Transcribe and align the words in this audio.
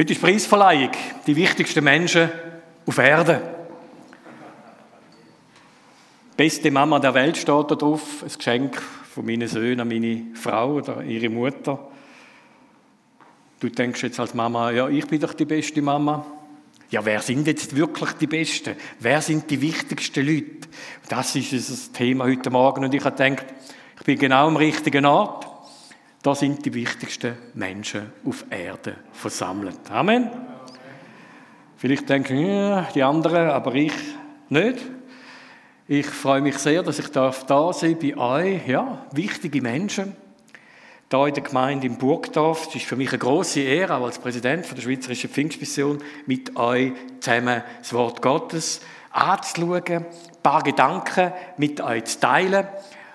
Heute 0.00 0.14
ist 0.14 0.22
Preisverleihung. 0.22 0.92
Die 1.26 1.36
wichtigsten 1.36 1.84
Menschen 1.84 2.30
auf 2.86 2.96
Erden. 2.96 3.38
Beste 6.38 6.70
Mama 6.70 6.98
der 6.98 7.12
Welt 7.12 7.36
steht 7.36 7.70
da 7.70 7.74
drauf. 7.74 8.22
Ein 8.22 8.32
Geschenk 8.34 8.80
von 8.80 9.26
meinen 9.26 9.46
Söhnen 9.46 9.80
an 9.80 9.88
meine 9.88 10.22
Frau 10.32 10.76
oder 10.76 11.02
ihre 11.02 11.28
Mutter. 11.28 11.86
Du 13.60 13.68
denkst 13.68 14.02
jetzt 14.04 14.18
als 14.18 14.32
Mama, 14.32 14.70
ja, 14.70 14.88
ich 14.88 15.06
bin 15.06 15.20
doch 15.20 15.34
die 15.34 15.44
beste 15.44 15.82
Mama. 15.82 16.24
Ja, 16.88 17.04
wer 17.04 17.20
sind 17.20 17.46
jetzt 17.46 17.76
wirklich 17.76 18.12
die 18.12 18.26
Besten? 18.26 18.76
Wer 19.00 19.20
sind 19.20 19.50
die 19.50 19.60
wichtigsten 19.60 20.26
Leute? 20.26 20.66
Das 21.10 21.36
ist 21.36 21.52
das 21.52 21.92
Thema 21.92 22.24
heute 22.24 22.48
Morgen. 22.48 22.86
Und 22.86 22.94
ich 22.94 23.04
habe 23.04 23.22
gedacht, 23.22 23.44
ich 23.98 24.04
bin 24.06 24.18
genau 24.18 24.46
am 24.46 24.56
richtigen 24.56 25.04
Ort. 25.04 25.49
Da 26.22 26.34
sind 26.34 26.66
die 26.66 26.74
wichtigsten 26.74 27.34
Menschen 27.54 28.12
auf 28.26 28.44
Erde 28.50 28.96
versammelt. 29.12 29.90
Amen. 29.90 30.30
Vielleicht 31.78 32.10
denken 32.10 32.38
ja, 32.44 32.86
die 32.94 33.02
anderen, 33.02 33.48
aber 33.48 33.74
ich 33.74 33.94
nicht. 34.50 34.78
Ich 35.88 36.06
freue 36.06 36.42
mich 36.42 36.58
sehr, 36.58 36.82
dass 36.82 36.98
ich 36.98 37.08
da 37.08 37.32
sein 37.72 37.98
bei 37.98 38.16
euch. 38.18 38.68
Ja, 38.68 39.06
wichtige 39.12 39.62
Menschen. 39.62 40.14
Da 41.08 41.26
in 41.26 41.32
der 41.32 41.42
Gemeinde 41.42 41.86
in 41.86 41.96
Burgdorf. 41.96 42.68
Es 42.68 42.74
ist 42.74 42.84
für 42.84 42.96
mich 42.96 43.08
eine 43.08 43.18
große 43.18 43.60
Ehre, 43.60 43.96
auch 43.96 44.04
als 44.04 44.18
Präsident 44.18 44.70
der 44.70 44.82
Schweizerischen 44.82 45.30
Pfingstmission, 45.30 45.98
mit 46.26 46.54
euch 46.54 46.92
zusammen 47.20 47.62
das 47.78 47.94
Wort 47.94 48.20
Gottes 48.20 48.82
anzuschauen, 49.10 49.82
ein 49.88 50.06
paar 50.42 50.62
Gedanken 50.62 51.32
mit 51.56 51.80
euch 51.80 52.04
zu 52.04 52.20
teilen. 52.20 52.68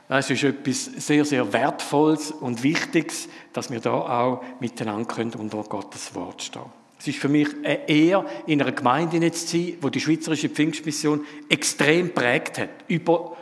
Es 0.07 0.29
ist 0.29 0.43
etwas 0.43 0.85
sehr, 0.85 1.25
sehr 1.25 1.51
Wertvolles 1.51 2.31
und 2.31 2.61
Wichtiges, 2.61 3.27
dass 3.53 3.71
wir 3.71 3.79
da 3.79 3.93
auch 3.93 4.43
miteinander 4.59 5.05
können 5.05 5.33
unter 5.33 5.63
Gottes 5.63 6.13
Wort 6.13 6.43
stehen. 6.43 6.61
Es 6.99 7.07
ist 7.07 7.17
für 7.17 7.29
mich 7.29 7.47
eine 7.63 7.89
Ehre, 7.89 8.25
in 8.45 8.61
einer 8.61 8.71
Gemeinde 8.71 9.31
zu 9.31 9.47
sein, 9.47 9.77
wo 9.81 9.89
die 9.89 9.99
Schweizerische 9.99 10.49
Pfingstmission 10.49 11.25
extrem 11.49 12.13
prägt 12.13 12.59
hat. 12.59 12.69
Über 12.87 13.35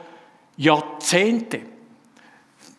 Jahrzehnte. 0.58 1.62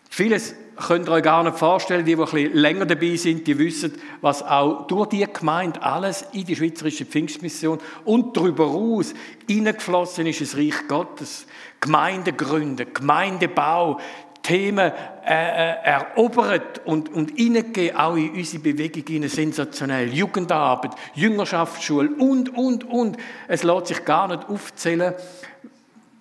Vieles 0.08 0.55
könnt 0.77 1.08
ihr 1.08 1.12
euch 1.12 1.22
gar 1.22 1.42
nicht 1.42 1.58
vorstellen. 1.58 2.05
Die, 2.05 2.14
die 2.14 2.20
ein 2.20 2.25
bisschen 2.25 2.55
länger 2.55 2.86
dabei 2.86 3.17
sind, 3.17 3.47
die 3.47 3.58
wissen, 3.58 3.92
was 4.20 4.42
auch 4.42 4.86
durch 4.86 5.08
die 5.08 5.27
Gemeinde 5.33 5.83
alles 5.83 6.25
in 6.33 6.44
die 6.44 6.56
Schweizerische 6.56 7.05
Pfingstmission 7.05 7.78
und 8.05 8.36
darüber 8.36 8.70
hinaus 8.70 9.14
hineingeflossen 9.48 10.27
ist, 10.27 10.41
das 10.41 10.56
Reich 10.56 10.89
Gottes. 10.89 11.47
Gemeindegründe, 11.80 12.86
Gemeindebau, 12.86 13.98
Themen 14.42 14.92
äh, 15.25 15.33
äh, 15.33 15.77
erobert 15.84 16.83
und, 16.84 17.12
und 17.12 17.30
hineingehen, 17.36 17.97
auch 17.97 18.14
in 18.14 18.30
unsere 18.30 18.62
Bewegung 18.62 19.02
hinein, 19.06 19.30
sensationell. 19.30 20.12
Jugendarbeit, 20.12 20.92
Jüngerschaftsschule 21.14 22.11
und, 22.19 22.55
und, 22.56 22.84
und. 22.84 23.17
Es 23.48 23.62
lässt 23.62 23.86
sich 23.86 24.05
gar 24.05 24.28
nicht 24.28 24.48
aufzählen. 24.48 25.14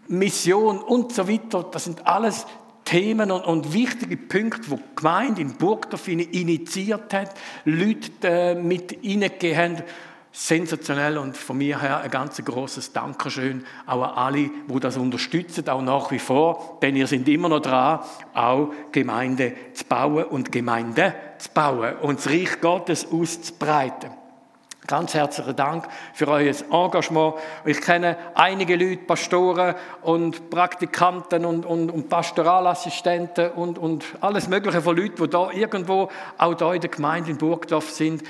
Mission 0.08 0.80
und 0.80 1.14
so 1.14 1.28
weiter, 1.28 1.66
das 1.70 1.86
sind 1.86 2.06
alles 2.06 2.46
Themen 2.94 3.32
und, 3.32 3.42
und, 3.42 3.74
wichtige 3.74 4.18
Punkte, 4.18 4.70
die 4.70 4.76
die 4.76 4.96
Gemeinde 4.96 5.42
in 5.42 5.56
Burgdorf 5.56 6.08
initiiert 6.08 7.12
hat, 7.12 7.34
Leute 7.66 8.12
äh, 8.22 8.54
mit 8.54 9.00
hineingegeben 9.02 9.58
haben. 9.58 9.84
Sensationell 10.32 11.18
und 11.18 11.36
von 11.36 11.58
mir 11.58 11.82
her 11.82 12.02
ein 12.02 12.12
ganz 12.12 12.38
großes 12.38 12.94
Dankeschön 12.94 13.66
auch 13.88 14.04
an 14.04 14.10
alle, 14.12 14.52
die 14.68 14.80
das 14.80 14.98
unterstützen, 14.98 15.68
auch 15.70 15.82
nach 15.82 16.12
wie 16.12 16.20
vor, 16.20 16.78
denn 16.84 16.96
ihr 16.96 17.08
seid 17.08 17.28
immer 17.28 17.50
noch 17.50 17.62
dran, 17.62 18.02
auch 18.36 18.72
Gemeinde 18.92 19.54
zu 19.74 19.86
bauen 19.86 20.26
und 20.26 20.52
Gemeinde 20.52 21.16
zu 21.40 21.50
bauen 21.50 21.96
und 21.98 22.20
das 22.20 22.30
Reich 22.30 22.62
Gottes 22.62 23.12
auszubreiten. 23.12 24.23
Ganz 24.86 25.14
herzlichen 25.14 25.56
Dank 25.56 25.88
für 26.14 26.28
euer 26.28 26.54
Engagement. 26.70 27.36
Ich 27.64 27.80
kenne 27.80 28.18
einige 28.36 28.76
Leute, 28.76 29.04
Pastoren 29.04 29.76
und 30.02 30.50
Praktikanten 30.50 31.46
und, 31.46 31.66
und, 31.66 31.90
und 31.90 32.10
Pastoralassistenten 32.10 33.52
und, 33.52 33.78
und 33.80 34.04
alles 34.20 34.50
Mögliche 34.50 34.82
von 34.82 34.98
Leuten, 34.98 35.24
die 35.24 35.30
da 35.30 35.52
irgendwo 35.52 36.10
auch 36.38 36.54
da 36.56 36.74
in 36.74 36.82
der 36.82 36.90
Gemeinde 36.90 37.32
in 37.32 37.38
Burgdorf 37.38 37.92
sind. 37.92 38.24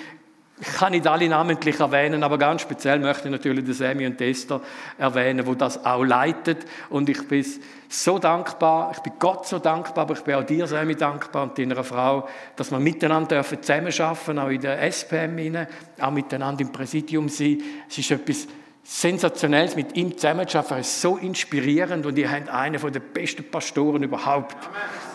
Ich 0.66 0.76
kann 0.76 0.94
nicht 0.94 1.06
alle 1.06 1.28
namentlich 1.28 1.78
erwähnen, 1.78 2.24
aber 2.24 2.38
ganz 2.38 2.62
speziell 2.62 2.98
möchte 2.98 3.28
ich 3.28 3.32
natürlich 3.34 3.66
den 3.66 3.74
Semi 3.74 4.08
und 4.08 4.22
Esther 4.22 4.62
erwähnen, 4.98 5.46
wo 5.46 5.56
das 5.56 5.84
auch 5.86 6.06
leitet. 6.06 6.66
Und 6.90 7.10
ich 7.10 7.28
bin 7.28 7.46
so 7.90 8.18
dankbar, 8.18 8.92
ich 8.96 9.00
bin 9.00 9.12
Gott 9.20 9.46
so 9.46 9.60
dankbar, 9.60 10.04
aber 10.04 10.14
ich 10.14 10.22
bin 10.22 10.36
auch 10.36 10.44
dir, 10.46 10.66
Semi, 10.66 10.96
dankbar 10.96 11.44
und 11.44 11.58
deiner 11.58 11.84
Frau, 11.84 12.30
dass 12.56 12.72
wir 12.72 12.80
miteinander 12.80 13.36
dürfen 13.36 13.62
zusammenarbeiten, 13.62 14.40
auch 14.40 14.48
in 14.48 14.62
der 14.62 14.82
SPM, 14.84 15.38
rein, 15.38 15.68
auch 16.00 16.12
miteinander 16.12 16.62
im 16.62 16.72
Präsidium 16.72 17.28
sein. 17.28 17.62
Es 17.90 17.98
ist 17.98 18.12
etwas 18.12 18.48
Sensationelles, 18.84 19.76
mit 19.76 19.98
ihm 19.98 20.18
zusammenzuarbeiten. 20.18 20.80
Es 20.80 20.88
ist 20.88 21.02
so 21.02 21.18
inspirierend 21.18 22.06
und 22.06 22.18
ihr 22.18 22.32
habt 22.32 22.48
einen 22.48 22.80
der 22.82 23.02
besten 23.02 23.44
Pastoren 23.52 24.02
überhaupt. 24.02 24.56
Amen. 24.56 25.13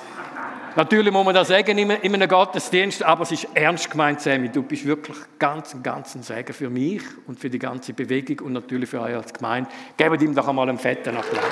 Natürlich 0.79 1.13
muss 1.13 1.25
man 1.25 1.35
das 1.35 1.49
sagen 1.49 1.77
in 1.77 1.91
einem 1.91 2.29
Gottesdienst, 2.29 3.03
aber 3.03 3.25
es 3.25 3.33
ist 3.33 3.49
ernst 3.53 3.91
gemeint, 3.91 4.21
Sammy. 4.21 4.49
Du 4.49 4.63
bist 4.63 4.87
wirklich 4.87 5.17
ganz, 5.37 5.77
ganz 5.83 6.15
ein 6.15 6.23
Segen 6.23 6.53
für 6.53 6.71
mich 6.71 7.03
und 7.27 7.41
für 7.41 7.51
die 7.51 7.59
ganze 7.59 7.93
Bewegung 7.93 8.47
und 8.47 8.53
natürlich 8.53 8.89
für 8.89 9.01
euch 9.01 9.17
als 9.17 9.35
Gemeinde. 9.35 9.69
Gebt 9.97 10.23
ihm 10.23 10.37
doch 10.37 10.47
einmal 10.47 10.69
einen 10.69 10.79
fetten 10.79 11.17
Applaus. 11.17 11.43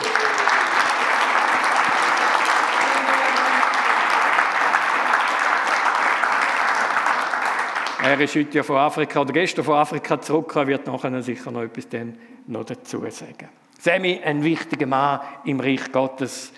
Er 8.05 8.21
ist 8.21 8.37
heute 8.37 8.57
ja 8.57 8.63
von 8.63 8.77
Afrika 8.77 9.23
oder 9.23 9.33
gestern 9.33 9.65
von 9.65 9.75
Afrika 9.75 10.21
zurück. 10.21 10.53
Er 10.55 10.69
wird 10.69 10.87
nachher 10.87 11.21
sicher 11.25 11.51
noch 11.51 11.63
etwas 11.63 11.89
dann 11.89 12.17
noch 12.47 12.63
dazu 12.63 13.05
sagen. 13.11 13.49
Sammy, 13.81 14.21
ein 14.25 14.45
wichtiger 14.45 14.87
Mann 14.87 15.19
im 15.45 15.59
Reich 15.59 15.91
Gottes. 15.91 16.53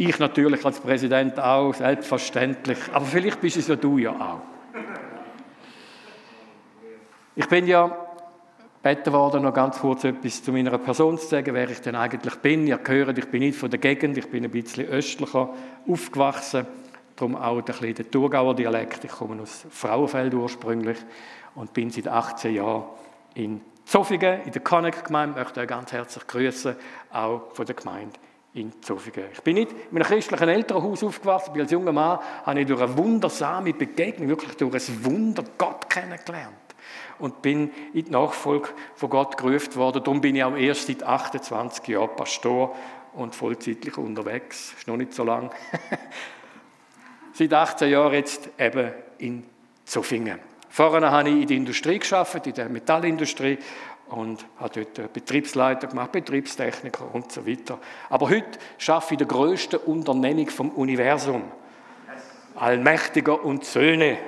Ich 0.00 0.16
natürlich 0.20 0.64
als 0.64 0.78
Präsident 0.78 1.40
auch, 1.40 1.74
selbstverständlich. 1.74 2.78
Aber 2.92 3.04
vielleicht 3.04 3.40
bist 3.40 3.56
es 3.56 3.66
ja 3.66 3.74
du 3.74 3.98
ja 3.98 4.12
auch. 4.12 4.40
Ich 7.34 7.48
bin 7.48 7.66
ja 7.66 8.06
gebeten 8.80 9.12
worden, 9.12 9.42
noch 9.42 9.52
ganz 9.52 9.80
kurz 9.80 10.04
etwas 10.04 10.40
zu 10.40 10.52
meiner 10.52 10.78
Person 10.78 11.18
zu 11.18 11.26
sagen, 11.26 11.52
wer 11.52 11.68
ich 11.68 11.80
denn 11.80 11.96
eigentlich 11.96 12.36
bin. 12.36 12.68
Ihr 12.68 12.78
gehört, 12.78 13.18
ich 13.18 13.26
bin 13.26 13.40
nicht 13.40 13.58
von 13.58 13.70
der 13.70 13.80
Gegend, 13.80 14.16
ich 14.16 14.28
bin 14.30 14.44
ein 14.44 14.52
bisschen 14.52 14.86
östlicher 14.86 15.50
aufgewachsen, 15.88 16.64
darum 17.16 17.34
auch 17.34 17.58
ein 17.58 17.64
bisschen 17.64 17.94
der 17.96 18.08
Thurgauer 18.08 18.54
Dialekt. 18.54 19.02
Ich 19.02 19.10
komme 19.10 19.42
aus 19.42 19.66
Frauenfeld 19.68 20.32
ursprünglich 20.32 20.98
und 21.56 21.72
bin 21.72 21.90
seit 21.90 22.06
18 22.06 22.54
Jahren 22.54 22.84
in 23.34 23.60
Zofingen, 23.84 24.42
in 24.44 24.52
der 24.52 24.62
Connect-Gemeinde. 24.62 25.40
Ich 25.40 25.44
möchte 25.44 25.60
euch 25.60 25.66
ganz 25.66 25.90
herzlich 25.90 26.24
grüßen, 26.28 26.76
auch 27.10 27.52
von 27.52 27.66
der 27.66 27.74
Gemeinde 27.74 28.14
in 28.58 28.82
Zofingen. 28.82 29.28
Ich 29.32 29.42
bin 29.42 29.54
nicht 29.54 29.70
in 29.72 29.96
einem 29.96 30.04
christlichen 30.04 30.48
Elternhaus 30.48 31.02
aufgewachsen, 31.02 31.52
bin 31.52 31.62
als 31.62 31.70
junger 31.70 31.92
Mann 31.92 32.18
habe 32.44 32.60
ich 32.60 32.66
durch 32.66 32.80
eine 32.80 32.96
wundersame 32.96 33.72
Begegnung, 33.72 34.28
wirklich 34.28 34.56
durch 34.56 34.88
ein 34.88 35.04
Wunder 35.04 35.44
Gott 35.56 35.88
kennengelernt 35.88 36.56
und 37.18 37.42
bin 37.42 37.70
in 37.92 38.04
die 38.04 38.10
Nachfolge 38.10 38.68
von 38.94 39.10
Gott 39.10 39.36
gerufen 39.36 39.74
worden. 39.76 40.02
Darum 40.02 40.20
bin 40.20 40.36
ich 40.36 40.44
auch 40.44 40.56
erst 40.56 40.86
seit 40.86 41.02
28 41.02 41.86
Jahren 41.88 42.14
Pastor 42.16 42.76
und 43.14 43.34
vollzeitlich 43.34 43.96
unterwegs. 43.96 44.74
Ist 44.76 44.88
noch 44.88 44.96
nicht 44.96 45.14
so 45.14 45.24
lang. 45.24 45.50
seit 47.32 47.52
18 47.52 47.90
Jahren 47.90 48.12
jetzt 48.14 48.50
eben 48.58 48.92
in 49.18 49.44
Zofingen. 49.84 50.38
Vorher 50.68 51.10
habe 51.10 51.30
ich 51.30 51.42
in 51.42 51.46
der 51.48 51.56
Industrie 51.56 51.98
geschafft, 51.98 52.46
in 52.46 52.54
der 52.54 52.68
Metallindustrie 52.68 53.58
und 54.10 54.44
habe 54.58 54.86
dort 54.86 55.12
Betriebsleiter 55.12 55.86
gemacht, 55.86 56.12
Betriebstechniker 56.12 57.12
und 57.12 57.30
so 57.30 57.46
weiter. 57.46 57.78
Aber 58.08 58.28
heute 58.28 58.58
arbeite 58.86 59.04
ich 59.06 59.10
in 59.12 59.18
der 59.18 59.26
grössten 59.26 59.76
Unternehmung 59.76 60.48
vom 60.48 60.70
Universum. 60.70 61.44
Allmächtiger 62.56 63.44
und 63.44 63.64
Söhne. 63.64 64.18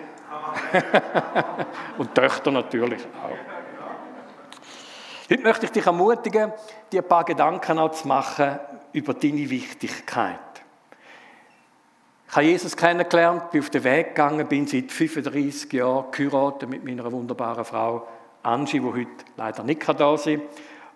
und 1.98 2.14
Töchter 2.14 2.50
natürlich 2.50 3.02
auch. 3.02 3.50
Heute 5.31 5.43
möchte 5.43 5.66
ich 5.66 5.72
dich 5.72 5.87
ermutigen, 5.87 6.52
dir 6.90 7.02
ein 7.02 7.08
paar 7.08 7.25
Gedanken 7.25 7.78
auch 7.78 7.93
zu 7.93 8.08
machen 8.08 8.58
über 8.93 9.14
deine 9.14 9.49
Wichtigkeit. 9.49 10.38
Ich 12.28 12.37
habe 12.37 12.46
Jesus 12.46 12.76
kennengelernt, 12.76 13.50
bin 13.50 13.60
auf 13.60 13.70
den 13.70 13.82
Weg 13.82 14.08
gegangen, 14.08 14.46
bin 14.46 14.66
seit 14.66 14.93
35 14.93 15.72
Jahren 15.72 16.10
geheiratet 16.12 16.69
mit 16.69 16.84
meiner 16.84 17.10
wunderbaren 17.10 17.64
Frau 17.64 18.06
Angie, 18.42 18.81
die 18.81 18.87
heute 18.87 19.08
leider 19.37 19.62
nicht 19.62 19.87
da 19.88 20.16
sein. 20.16 20.42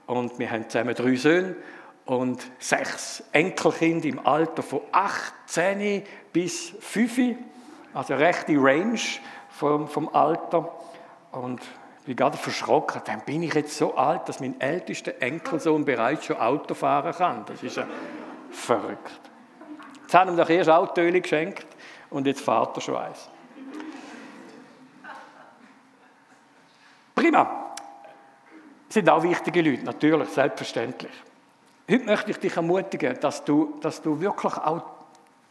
Und 0.07 0.39
wir 0.39 0.51
haben 0.51 0.69
zusammen 0.69 0.95
drei 0.95 1.17
Söhne 1.17 1.57
und 2.05 2.45
sechs 2.59 3.23
Enkelkinder 3.33 4.07
im 4.09 4.27
Alter 4.27 4.63
von 4.63 4.81
18 4.93 6.03
bis 6.33 6.75
5. 6.81 7.37
Also 7.95 8.15
eine 8.15 8.23
rechte 8.23 8.53
Range 8.57 9.01
vom, 9.49 9.89
vom 9.89 10.09
Alter. 10.15 10.73
Und 11.33 11.61
ich 12.01 12.07
bin 12.07 12.17
gerade 12.17 12.37
verschrocken. 12.37 13.01
Dann 13.07 13.21
bin 13.21 13.43
ich 13.43 13.55
jetzt 13.55 13.77
so 13.77 13.95
alt, 13.95 14.29
dass 14.29 14.41
mein 14.41 14.61
ältester 14.61 15.13
Enkelsohn 15.21 15.85
bereits 15.85 16.27
schon 16.27 16.37
Auto 16.37 16.75
fahren 16.75 17.15
kann. 17.15 17.45
Das 17.47 17.63
ist 17.63 17.77
ja 17.77 17.87
verrückt. 18.51 19.21
Jetzt 20.03 20.15
haben 20.15 20.29
wir 20.29 20.35
ihm 20.35 20.37
doch 20.37 20.51
erst 20.51 20.71
Autöli 20.71 21.21
geschenkt 21.21 21.67
und 22.11 22.27
jetzt 22.27 22.43
fährt 22.43 22.77
er 22.77 22.81
schon 22.81 22.97
eins. 22.97 23.31
Prima. 27.15 27.75
Sind 28.89 29.09
auch 29.09 29.23
wichtige 29.23 29.63
Leute, 29.63 29.85
natürlich, 29.85 30.29
selbstverständlich. 30.29 31.13
Heute 31.91 32.05
möchte 32.05 32.31
ich 32.31 32.39
dich 32.39 32.57
ermutigen, 32.57 33.19
dass 33.21 33.45
du, 33.45 33.79
dass 33.81 34.01
du 34.01 34.21
wirklich 34.21 34.55
auch 34.55 34.83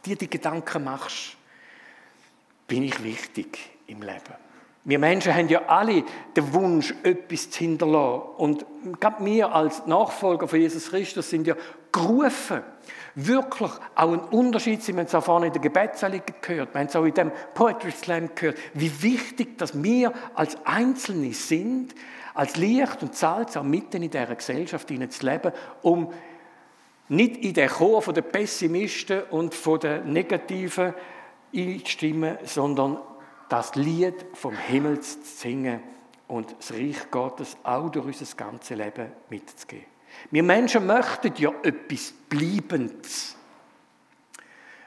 dir 0.04 0.16
die 0.16 0.28
Gedanken 0.28 0.84
machst, 0.84 1.36
bin 2.66 2.82
ich 2.82 3.02
wichtig 3.02 3.58
im 3.86 4.02
Leben? 4.02 4.34
Wir 4.84 4.98
Menschen 4.98 5.34
haben 5.34 5.48
ja 5.48 5.62
alle 5.66 6.04
den 6.36 6.52
Wunsch, 6.52 6.94
etwas 7.02 7.50
zu 7.50 7.60
hinterlassen. 7.60 8.22
Und 8.36 8.66
gerade 9.00 9.24
wir 9.24 9.54
als 9.54 9.86
Nachfolger 9.86 10.46
von 10.46 10.60
Jesus 10.60 10.90
Christus 10.90 11.30
sind 11.30 11.46
ja 11.46 11.54
gerufen, 11.90 12.62
wirklich 13.14 13.70
auch 13.94 14.12
einen 14.12 14.20
Unterschied 14.20 14.82
zu 14.82 14.92
Wir 14.92 14.98
haben 14.98 15.06
es 15.06 15.14
auch 15.14 15.24
vorne 15.24 15.46
in 15.46 15.52
der 15.52 15.62
Gebetsanliegen 15.62 16.34
gehört, 16.40 16.74
wir 16.74 16.80
haben 16.80 16.88
es 16.88 16.96
auch 16.96 17.04
in 17.04 17.14
dem 17.14 17.32
Poetry 17.54 17.92
Slam 17.92 18.30
gehört, 18.34 18.58
wie 18.74 19.02
wichtig, 19.02 19.58
dass 19.58 19.80
wir 19.82 20.12
als 20.34 20.56
Einzelne 20.64 21.32
sind, 21.32 21.94
als 22.34 22.56
Licht 22.56 23.02
und 23.02 23.14
Salz 23.14 23.56
auch 23.56 23.62
mitten 23.62 24.02
in 24.02 24.10
dieser 24.10 24.34
Gesellschaft 24.34 24.88
zu 24.88 25.26
leben, 25.26 25.52
um 25.82 26.12
nicht 27.08 27.36
in 27.36 27.54
den 27.54 27.68
Chor 27.68 28.02
den 28.02 28.24
Pessimisten 28.24 29.22
und 29.30 29.54
den 29.82 30.12
Negativen 30.12 30.94
einstimmen, 31.54 32.38
sondern 32.44 32.98
das 33.48 33.74
Lied 33.76 34.26
vom 34.32 34.56
Himmel 34.56 35.00
zu 35.00 35.18
singen 35.22 35.80
und 36.26 36.56
das 36.58 36.72
Reich 36.72 37.10
Gottes 37.10 37.56
auch 37.62 37.90
durch 37.90 38.06
unser 38.06 38.36
ganzes 38.36 38.76
Leben 38.76 39.12
mitzugeben. 39.28 39.93
Wir 40.30 40.42
Menschen 40.42 40.86
möchten 40.86 41.32
ja 41.36 41.52
etwas 41.62 42.12
Bleibendes, 42.28 43.36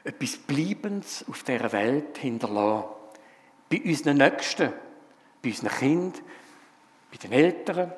etwas 0.04 0.36
Bleibendes 0.36 1.24
auf 1.28 1.42
dieser 1.42 1.72
Welt 1.72 2.18
hinterlassen. 2.18 2.88
Bei 3.70 3.82
unseren 3.84 4.16
Nächsten, 4.16 4.72
bei 5.42 5.50
unseren 5.50 5.70
Kindern, 5.70 6.22
bei 7.10 7.16
den 7.18 7.32
Eltern. 7.32 7.92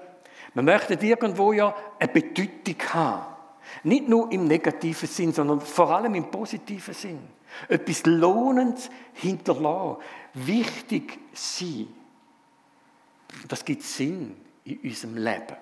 Wir 0.54 0.62
möchten 0.62 1.04
irgendwo 1.04 1.52
ja 1.52 1.74
eine 1.98 2.12
Bedeutung 2.12 2.76
haben. 2.92 3.36
Nicht 3.84 4.08
nur 4.08 4.30
im 4.32 4.46
negativen 4.46 5.08
Sinn, 5.08 5.32
sondern 5.32 5.60
vor 5.60 5.90
allem 5.90 6.14
im 6.14 6.30
positiven 6.30 6.94
Sinn. 6.94 7.20
Etwas 7.68 8.04
Lohnendes 8.06 8.90
hinterlassen, 9.14 10.02
wichtig 10.34 11.18
sein. 11.32 11.88
Das 13.48 13.64
gibt 13.64 13.82
Sinn 13.82 14.36
in 14.64 14.78
unserem 14.80 15.16
Leben. 15.16 15.56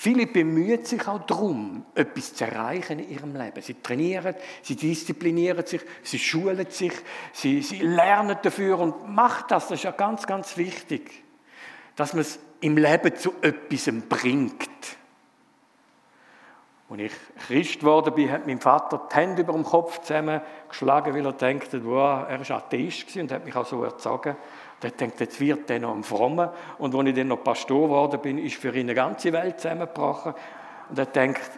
Viele 0.00 0.28
bemühen 0.28 0.84
sich 0.84 1.08
auch 1.08 1.26
darum, 1.26 1.84
etwas 1.96 2.32
zu 2.32 2.44
erreichen 2.44 3.00
in 3.00 3.10
ihrem 3.10 3.34
Leben. 3.34 3.60
Sie 3.60 3.82
trainieren, 3.82 4.36
sie 4.62 4.76
disziplinieren 4.76 5.66
sich, 5.66 5.80
sie 6.04 6.20
schulen 6.20 6.70
sich, 6.70 6.92
sie, 7.32 7.62
sie 7.62 7.78
lernen 7.78 8.36
dafür 8.40 8.78
und 8.78 9.12
machen 9.12 9.46
das. 9.48 9.66
Das 9.66 9.78
ist 9.78 9.82
ja 9.82 9.90
ganz, 9.90 10.24
ganz 10.24 10.56
wichtig, 10.56 11.24
dass 11.96 12.12
man 12.12 12.20
es 12.20 12.38
im 12.60 12.76
Leben 12.76 13.16
zu 13.16 13.32
etwas 13.42 13.90
bringt. 14.08 14.68
Als 16.90 17.00
ich 17.00 17.12
Christ 17.48 17.80
geworden 17.80 18.14
bin, 18.14 18.30
hat 18.30 18.46
mein 18.46 18.60
Vater 18.60 19.08
die 19.10 19.16
Hände 19.16 19.42
über 19.42 19.52
dem 19.52 19.64
Kopf 19.64 20.00
zusammengeschlagen, 20.02 21.12
weil 21.12 21.26
er 21.26 21.32
dachte, 21.32 21.84
wow, 21.84 22.24
er 22.28 22.48
war 22.48 22.56
Atheist 22.58 23.16
und 23.16 23.32
hat 23.32 23.44
mich 23.44 23.56
auch 23.56 23.66
so 23.66 23.82
erzogen. 23.82 24.36
Und 24.80 24.84
er 24.84 24.90
denkt, 24.92 25.18
jetzt 25.18 25.40
wird 25.40 25.68
er 25.70 25.80
noch 25.80 25.92
ein 25.94 26.04
Frommer. 26.04 26.54
Und 26.78 26.94
als 26.94 27.08
ich 27.08 27.14
dann 27.14 27.26
noch 27.28 27.42
Pastor 27.42 27.88
geworden 27.88 28.20
bin, 28.20 28.38
ist 28.38 28.54
für 28.56 28.68
ihn 28.68 28.86
eine 28.86 28.94
ganze 28.94 29.32
Welt 29.32 29.58
zusammengebrochen. 29.58 30.34
Und 30.88 30.98
er 30.98 31.06
denkt, 31.06 31.50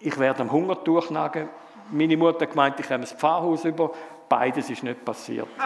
ich 0.00 0.18
werde 0.18 0.42
am 0.42 0.50
Hunger 0.50 0.74
durchnagen. 0.74 1.48
Meine 1.92 2.16
Mutter 2.16 2.46
gemeint, 2.46 2.80
ich 2.80 2.88
komme 2.88 3.02
ins 3.02 3.12
Pfarrhaus 3.12 3.64
über. 3.64 3.92
Beides 4.28 4.68
ist 4.68 4.82
nicht 4.82 5.04
passiert. 5.04 5.46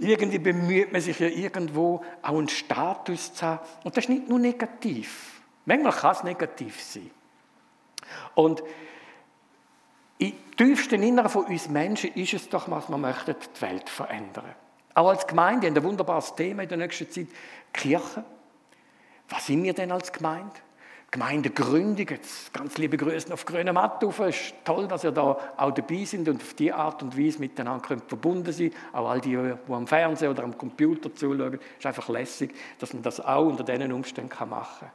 Irgendwie 0.00 0.38
bemüht 0.38 0.90
man 0.92 1.00
sich 1.00 1.20
ja 1.20 1.28
irgendwo 1.28 2.02
auch 2.22 2.38
einen 2.38 2.48
Status 2.48 3.34
zu 3.34 3.46
haben. 3.46 3.60
Und 3.84 3.96
das 3.96 4.04
ist 4.04 4.08
nicht 4.08 4.28
nur 4.28 4.38
negativ. 4.40 5.42
Manchmal 5.64 5.92
kann 5.92 6.12
es 6.12 6.24
negativ 6.24 6.82
sein. 6.82 7.10
Und 8.34 8.62
im 10.20 10.32
tiefsten 10.56 11.02
Inneren 11.02 11.30
von 11.30 11.46
uns 11.46 11.68
Menschen 11.68 12.12
ist 12.14 12.34
es 12.34 12.48
doch, 12.48 12.70
was 12.70 12.88
wir 12.88 12.98
möchten, 12.98 13.34
die 13.34 13.62
Welt 13.62 13.88
verändern. 13.88 14.54
Auch 14.94 15.08
als 15.08 15.26
Gemeinde 15.26 15.66
haben 15.66 15.76
ein 15.76 15.82
wunderbares 15.82 16.34
Thema 16.34 16.62
in 16.62 16.68
der 16.68 16.78
nächsten 16.78 17.10
Zeit. 17.10 17.28
Kirche. 17.72 18.24
Was 19.28 19.46
sind 19.46 19.62
wir 19.62 19.72
denn 19.72 19.92
als 19.92 20.12
Gemeinde? 20.12 20.52
Gemeindegründung. 21.10 22.06
Jetzt 22.06 22.52
ganz 22.52 22.76
liebe 22.76 22.96
Grüße 22.96 23.32
auf 23.32 23.46
Grüne 23.46 23.72
Mattufe. 23.72 24.26
Es 24.26 24.40
ist 24.40 24.54
toll, 24.64 24.86
dass 24.88 25.04
ihr 25.04 25.12
da 25.12 25.38
auch 25.56 25.70
dabei 25.70 26.04
sind 26.04 26.28
und 26.28 26.42
auf 26.42 26.54
diese 26.54 26.74
Art 26.74 27.02
und 27.02 27.16
Weise 27.18 27.38
miteinander 27.38 27.98
verbunden 28.06 28.52
sein 28.52 28.72
Auch 28.92 29.08
all 29.08 29.20
die, 29.20 29.30
die 29.30 29.72
am 29.72 29.86
Fernsehen 29.86 30.30
oder 30.30 30.44
am 30.44 30.58
Computer 30.58 31.14
zuschauen. 31.14 31.54
Es 31.54 31.78
ist 31.78 31.86
einfach 31.86 32.08
lässig, 32.10 32.54
dass 32.78 32.92
man 32.92 33.02
das 33.02 33.20
auch 33.20 33.46
unter 33.46 33.64
diesen 33.64 33.92
Umständen 33.92 34.48
machen 34.48 34.80
kann. 34.80 34.90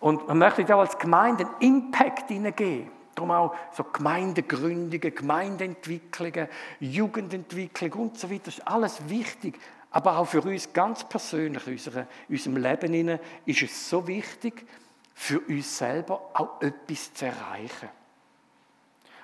Und 0.00 0.28
man 0.28 0.38
möchte 0.38 0.74
auch 0.74 0.80
als 0.80 0.98
Gemeinde 0.98 1.46
einen 1.46 1.76
Impact 1.76 2.28
hineingeben. 2.28 3.03
Darum 3.14 3.30
auch 3.30 3.54
so 3.72 3.84
Gemeindegründungen, 3.84 5.14
Gemeindeentwicklungen, 5.14 6.48
Jugendentwicklung 6.80 7.92
und 7.92 8.18
so 8.18 8.30
weiter. 8.30 8.42
Das 8.46 8.58
ist 8.58 8.68
alles 8.68 9.08
wichtig. 9.08 9.58
Aber 9.90 10.18
auch 10.18 10.24
für 10.24 10.42
uns 10.42 10.72
ganz 10.72 11.04
persönlich, 11.04 11.66
in 11.66 12.06
unserem 12.28 12.56
Leben 12.56 13.20
ist 13.46 13.62
es 13.62 13.88
so 13.88 14.06
wichtig, 14.08 14.66
für 15.14 15.38
uns 15.40 15.78
selber 15.78 16.30
auch 16.34 16.60
etwas 16.60 17.14
zu 17.14 17.26
erreichen. 17.26 17.88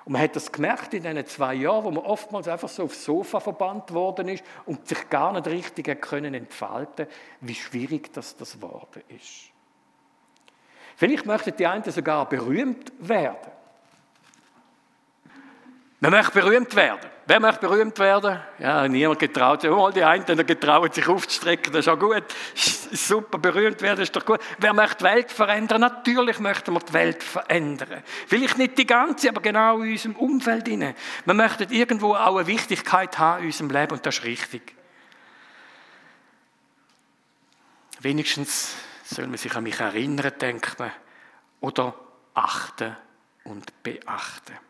Und 0.05 0.13
man 0.13 0.23
hat 0.23 0.37
das 0.37 0.51
gemerkt 0.51 0.95
in 0.95 1.03
diesen 1.03 1.27
zwei 1.27 1.55
Jahren, 1.55 1.85
wo 1.85 1.91
man 1.91 2.05
oftmals 2.05 2.49
einfach 2.49 2.69
so 2.69 2.85
aufs 2.85 3.05
Sofa 3.05 3.41
verbannt 3.41 3.93
worden 3.93 4.29
ist 4.29 4.45
und 4.65 4.87
sich 4.89 5.11
gar 5.11 5.33
nicht 5.33 5.47
richtig 5.47 6.01
können 6.01 6.35
entfalten, 6.35 7.07
wie 7.41 7.55
schwierig 7.55 8.13
das 8.13 8.37
das 8.37 8.55
geworden 8.55 9.03
ist. 9.09 9.51
Vielleicht 10.97 11.27
möchten 11.27 11.57
die 11.57 11.67
einen 11.67 11.85
sogar 11.85 12.29
berühmt 12.29 12.93
werden. 12.99 13.53
Man 16.01 16.13
möchte 16.13 16.33
berühmt 16.33 16.75
werden. 16.75 17.11
Wer 17.27 17.41
möchte 17.41 17.61
berühmt 17.61 17.99
werden? 17.99 18.41
Ja, 18.59 18.89
niemand 18.89 19.19
getraut 19.19 19.61
sich. 19.61 19.71
Mal 19.71 19.93
die 19.93 20.03
einen 20.03 20.25
die 20.25 20.47
getrauen 20.47 20.91
sich 20.91 21.07
aufzustrecken, 21.07 21.73
das 21.73 21.87
ist 21.87 21.89
auch 21.89 21.99
gut. 21.99 22.25
Super, 22.55 23.39
berühmt 23.39 23.83
werden 23.83 24.01
ist 24.01 24.17
doch 24.17 24.25
gut. 24.25 24.41
Wer 24.59 24.73
möchte 24.73 24.97
die 24.97 25.05
Welt 25.05 25.31
verändern? 25.31 25.83
Natürlich 25.83 26.41
möchten 26.41 26.73
wir 26.73 26.81
die 26.81 26.93
Welt 26.95 27.23
verändern. 27.23 28.03
Vielleicht 28.27 28.57
nicht 28.57 28.79
die 28.79 28.87
ganze, 28.87 29.29
aber 29.29 29.43
genau 29.43 29.83
in 29.83 29.93
unserem 29.93 30.17
Umfeld. 30.17 30.67
Wir 30.67 30.95
möchten 31.35 31.71
irgendwo 31.71 32.15
auch 32.15 32.39
eine 32.39 32.47
Wichtigkeit 32.47 33.19
haben 33.19 33.43
in 33.43 33.47
unserem 33.49 33.71
Leben 33.71 33.93
und 33.93 34.05
das 34.05 34.19
ist 34.19 34.25
richtig. 34.25 34.75
Wenigstens 38.01 38.75
soll 39.05 39.27
man 39.27 39.37
sich 39.37 39.55
an 39.55 39.65
mich 39.65 39.79
erinnern, 39.79 40.33
denkt 40.41 40.79
man, 40.79 40.91
oder 41.61 41.95
achten 42.33 42.97
und 43.45 43.83
beachten. 43.83 44.70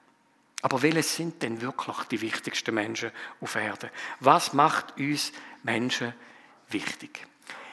Aber 0.62 0.83
welche 0.83 1.02
sind 1.02 1.43
denn 1.43 1.61
wirklich 1.62 1.97
die 2.11 2.21
wichtigsten 2.21 2.75
Menschen 2.75 3.11
auf 3.40 3.55
Erden? 3.55 3.90
Was 4.21 4.52
macht 4.52 4.99
uns 4.99 5.33
Menschen 5.62 6.12
wichtig? 6.69 7.26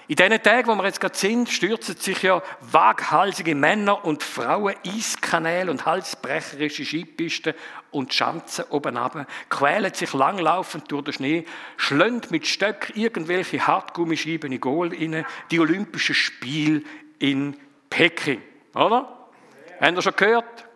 In 0.10 0.16
diesen 0.16 0.42
Tagen, 0.42 0.70
wo 0.70 0.76
wir 0.76 0.86
jetzt 0.86 1.02
gerade 1.02 1.18
sind, 1.18 1.50
stürzen 1.50 1.98
sich 1.98 2.24
ja 2.24 2.42
waghalsige 2.62 3.56
Männer 3.56 4.06
und 4.06 4.24
Frauen 4.24 4.74
Eiskanäle 4.86 5.70
und 5.70 5.86
halsbrecherische 5.86 6.86
Skipisten 6.86 7.54
und 7.92 8.14
Schanzen 8.14 8.64
oben 8.70 8.96
ab, 8.96 9.28
quälen 9.50 9.94
sich 9.94 10.14
langlaufend 10.14 10.90
durch 10.90 11.04
den 11.04 11.14
Schnee, 11.14 11.46
schlönd 11.76 12.32
mit 12.32 12.48
Stöck 12.48 12.94
irgendwelche 12.96 13.68
Hartgummischeiben 13.68 14.50
in 14.50 14.62
Goal 14.62 14.94
inne, 14.94 15.26
die 15.52 15.60
Olympischen 15.60 16.16
Spiele 16.16 16.84
in 17.20 17.58
Peking. 17.90 18.42
Oder? 18.76 19.28
Haben 19.82 19.96
ihr 19.98 20.02
schon 20.02 20.16
gehört? 20.16 20.67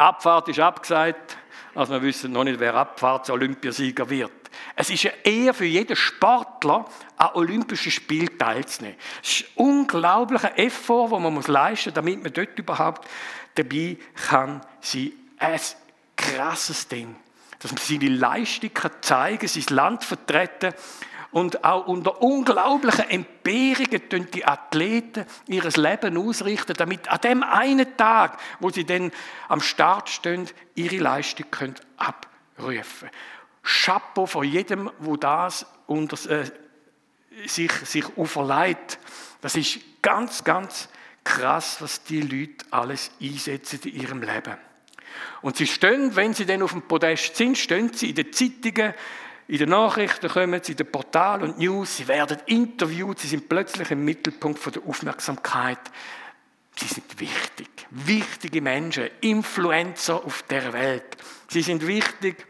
Die 0.00 0.04
Abfahrt 0.04 0.48
ist 0.48 0.58
abgesagt. 0.58 1.36
Also 1.74 1.92
wir 1.92 2.00
wissen 2.00 2.32
noch 2.32 2.44
nicht, 2.44 2.58
wer 2.58 2.74
Abfahrts-Olympiasieger 2.74 4.08
wird. 4.08 4.32
Es 4.74 4.88
ist 4.88 5.02
ja 5.02 5.10
eher 5.22 5.52
für 5.52 5.66
jeden 5.66 5.94
Sportler, 5.94 6.86
an 7.18 7.28
Olympischen 7.34 7.92
Spielen 7.92 8.38
teilzunehmen. 8.38 8.96
Es 9.22 9.42
ist 9.42 9.44
ein 9.58 9.62
unglaublicher 9.62 10.58
Effort, 10.58 11.10
den 11.10 11.22
man 11.22 11.42
leisten 11.42 11.90
muss, 11.90 11.94
damit 11.94 12.22
man 12.22 12.32
dort 12.32 12.58
überhaupt 12.58 13.06
dabei 13.56 13.98
kann 14.14 14.62
sein. 14.80 15.12
Ein 15.36 15.60
krasses 16.16 16.88
Ding. 16.88 17.14
Dass 17.58 17.70
man 17.70 17.80
seine 17.82 18.08
Leistung 18.08 18.70
zeigen 19.02 19.38
kann, 19.38 19.48
sein 19.48 19.76
Land 19.76 20.04
vertreten 20.04 20.72
und 21.32 21.64
auch 21.64 21.86
unter 21.86 22.22
unglaublichen 22.22 23.08
Entbehrungen 23.08 24.08
tun 24.08 24.26
die 24.32 24.44
Athleten 24.44 25.26
ihres 25.46 25.76
Leben 25.76 26.16
ausrichten, 26.16 26.74
damit 26.76 27.08
an 27.08 27.20
dem 27.20 27.42
einen 27.42 27.96
Tag, 27.96 28.38
wo 28.58 28.70
sie 28.70 28.84
dann 28.84 29.12
am 29.48 29.60
Start 29.60 30.08
stehen, 30.08 30.48
ihre 30.74 30.96
Leistung 30.96 31.46
können 31.50 31.76
abrufen 31.96 33.10
Chapeau 33.62 34.26
vor 34.26 34.44
jedem, 34.44 34.90
wo 34.98 35.16
das 35.16 35.66
unter, 35.86 36.16
äh, 36.30 36.50
sich, 37.46 37.72
sich 37.72 38.04
auferlegt. 38.16 38.98
Das 39.40 39.54
ist 39.54 39.80
ganz, 40.02 40.44
ganz 40.44 40.88
krass, 41.24 41.76
was 41.80 42.02
die 42.04 42.22
Leute 42.22 42.64
alles 42.70 43.10
einsetzen 43.20 43.80
in 43.84 44.00
ihrem 44.00 44.22
Leben. 44.22 44.56
Und 45.42 45.56
sie 45.56 45.66
stehen, 45.66 46.16
wenn 46.16 46.34
sie 46.34 46.46
dann 46.46 46.62
auf 46.62 46.72
dem 46.72 46.82
Podest 46.82 47.36
sind, 47.36 47.58
stehen 47.58 47.92
sie 47.92 48.10
in 48.10 48.14
den 48.14 48.32
Zeitungen, 48.32 48.94
in 49.50 49.58
den 49.58 49.70
Nachrichten 49.70 50.28
kommen 50.28 50.60
sie, 50.62 50.72
in 50.72 50.78
den 50.78 50.92
Portalen 50.92 51.42
und 51.42 51.58
News, 51.58 51.96
sie 51.96 52.06
werden 52.06 52.38
interviewt, 52.46 53.18
sie 53.18 53.26
sind 53.26 53.48
plötzlich 53.48 53.90
im 53.90 54.04
Mittelpunkt 54.04 54.64
der 54.76 54.82
Aufmerksamkeit. 54.86 55.80
Sie 56.76 56.86
sind 56.86 57.18
wichtig, 57.18 57.68
wichtige 57.90 58.62
Menschen, 58.62 59.10
Influencer 59.20 60.24
auf 60.24 60.44
der 60.44 60.72
Welt. 60.72 61.16
Sie 61.48 61.62
sind 61.62 61.84
wichtig, 61.84 62.46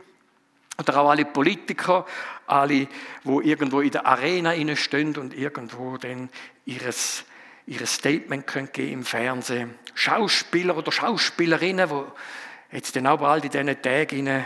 oder 0.78 1.00
auch 1.00 1.08
alle 1.08 1.24
Politiker, 1.24 2.04
alle, 2.46 2.86
wo 3.24 3.40
irgendwo 3.40 3.80
in 3.80 3.92
der 3.92 4.04
Arena 4.04 4.52
stehen 4.76 5.16
und 5.16 5.34
irgendwo 5.34 5.96
dann 5.96 6.28
ihres, 6.66 7.24
ihres 7.66 7.94
Statement 7.94 8.46
können 8.46 8.68
im 8.74 9.04
Fernsehen. 9.04 9.74
Schauspieler 9.94 10.76
oder 10.76 10.92
Schauspielerinnen, 10.92 11.88
die 11.88 12.76
jetzt 12.76 12.94
dann 12.94 13.06
auch 13.06 13.20
bald 13.20 13.46
in 13.46 13.50
diesen 13.50 13.80
Tagen 13.80 14.44